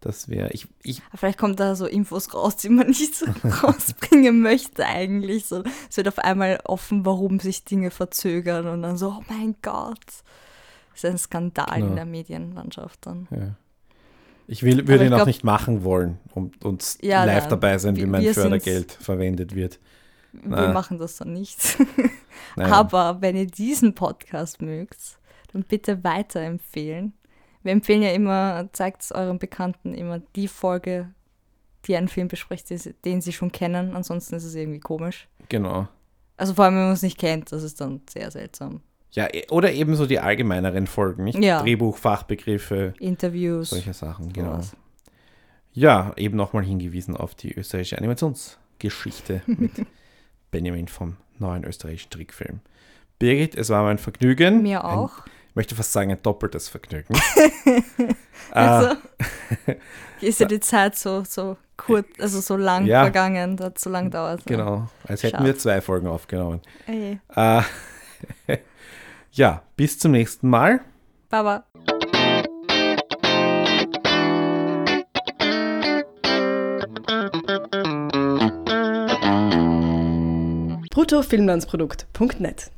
Das 0.00 0.28
wäre, 0.28 0.50
ich, 0.52 0.68
ich, 0.82 1.00
Vielleicht 1.14 1.38
kommt 1.38 1.60
da 1.60 1.74
so 1.76 1.86
Infos 1.86 2.32
raus, 2.34 2.56
die 2.56 2.68
man 2.68 2.86
nicht 2.88 3.14
so 3.14 3.26
rausbringen 3.62 4.40
möchte 4.40 4.84
eigentlich. 4.86 5.46
So, 5.46 5.62
es 5.88 5.96
wird 5.96 6.08
auf 6.08 6.18
einmal 6.18 6.60
offen, 6.64 7.04
warum 7.06 7.40
sich 7.40 7.64
Dinge 7.64 7.90
verzögern 7.90 8.66
und 8.66 8.82
dann 8.82 8.96
so, 8.98 9.16
oh 9.18 9.22
mein 9.28 9.56
Gott. 9.62 9.98
Das 10.92 11.02
ist 11.02 11.06
ein 11.06 11.18
Skandal 11.18 11.74
Genau. 11.76 11.86
in 11.88 11.96
der 11.96 12.04
Medienlandschaft 12.04 13.06
dann. 13.06 13.26
ja. 13.30 13.56
ich 14.46 14.62
will, 14.62 14.86
würde 14.86 15.04
ich 15.04 15.08
ihn 15.10 15.14
auch 15.14 15.18
glaub- 15.18 15.26
nicht 15.26 15.42
machen 15.42 15.82
wollen 15.84 16.18
und, 16.34 16.64
und 16.64 16.98
Ja, 17.02 17.24
live 17.24 17.44
nein. 17.44 17.50
dabei 17.50 17.78
sein, 17.78 17.96
wie 17.96 18.06
mein. 18.06 18.32
Fördergeld 18.34 18.92
verwendet 18.92 19.54
wird. 19.54 19.80
Wir 20.42 20.56
Nein. 20.56 20.72
machen 20.72 20.98
das 20.98 21.16
dann 21.16 21.32
nicht. 21.32 21.78
Nein. 22.56 22.72
Aber 22.72 23.20
wenn 23.20 23.36
ihr 23.36 23.46
diesen 23.46 23.94
Podcast 23.94 24.60
mögt, 24.60 25.18
dann 25.52 25.62
bitte 25.62 26.02
weiterempfehlen. 26.02 27.12
Wir 27.62 27.72
empfehlen 27.72 28.02
ja 28.02 28.10
immer, 28.10 28.68
zeigt 28.72 29.02
es 29.02 29.12
euren 29.12 29.38
Bekannten 29.38 29.94
immer 29.94 30.20
die 30.36 30.48
Folge, 30.48 31.10
die 31.86 31.96
einen 31.96 32.08
Film 32.08 32.28
bespricht, 32.28 32.68
den 33.04 33.20
sie, 33.20 33.32
schon 33.32 33.52
kennen. 33.52 33.94
Ansonsten 33.94 34.34
ist 34.34 34.44
es 34.44 34.54
irgendwie 34.54 34.80
komisch. 34.80 35.28
Genau. 35.48 35.88
Also 36.36 36.54
vor 36.54 36.64
allem, 36.64 36.74
wenn 36.74 36.84
man 36.84 36.92
es 36.92 37.02
nicht 37.02 37.18
kennt, 37.18 37.52
das 37.52 37.62
ist 37.62 37.80
dann 37.80 38.02
sehr 38.08 38.30
seltsam. 38.30 38.80
Ja, 39.12 39.28
e- 39.32 39.48
oder 39.50 39.72
ebenso 39.72 40.06
die 40.06 40.18
allgemeineren 40.18 40.86
Folgen, 40.86 41.24
nicht? 41.24 41.38
Ja. 41.38 41.62
Drehbuch, 41.62 41.96
Fachbegriffe, 41.96 42.94
Interviews. 42.98 43.70
solche 43.70 43.94
Sachen, 43.94 44.32
genau. 44.32 44.52
sowas. 44.52 44.76
Ja, 45.72 46.12
eben 46.16 46.36
nochmal 46.36 46.64
hingewiesen 46.64 47.16
auf 47.16 47.34
die 47.34 47.52
österreichische 47.54 47.98
Animationsgeschichte 47.98 49.42
mit 49.46 49.72
Benjamin 50.54 50.86
vom 50.86 51.16
neuen 51.40 51.64
österreichischen 51.64 52.10
Trickfilm. 52.10 52.60
Birgit, 53.18 53.56
es 53.56 53.70
war 53.70 53.82
mein 53.82 53.98
Vergnügen. 53.98 54.62
Mir 54.62 54.84
Ein, 54.84 54.90
auch. 54.98 55.26
ich 55.48 55.56
möchte 55.56 55.74
fast 55.74 55.90
sagen, 55.92 56.12
ein 56.12 56.22
doppeltes 56.22 56.68
Vergnügen. 56.68 57.12
Also, 58.52 58.96
äh, 59.66 59.76
ist 60.20 60.38
ja 60.38 60.46
die 60.46 60.60
Zeit 60.60 60.94
so, 60.96 61.24
so 61.24 61.56
kurz, 61.76 62.06
also 62.20 62.40
so 62.40 62.56
lang 62.56 62.86
Ja. 62.86 63.00
vergangen, 63.02 63.58
hat 63.58 63.78
so 63.78 63.90
lang 63.90 64.10
dauert. 64.12 64.44
genau, 64.46 64.88
als 65.08 65.22
hätten 65.24 65.36
Schade. 65.38 65.44
wir 65.46 65.58
zwei 65.58 65.80
Folgen 65.80 66.06
aufgenommen. 66.06 66.60
Äh, 66.86 67.62
ja, 69.32 69.62
bis 69.76 69.98
zum 69.98 70.12
nächsten 70.12 70.48
Mal. 70.48 70.80
Baba. 71.30 71.64
bruttofilmlandsprodukt.net 81.04 82.70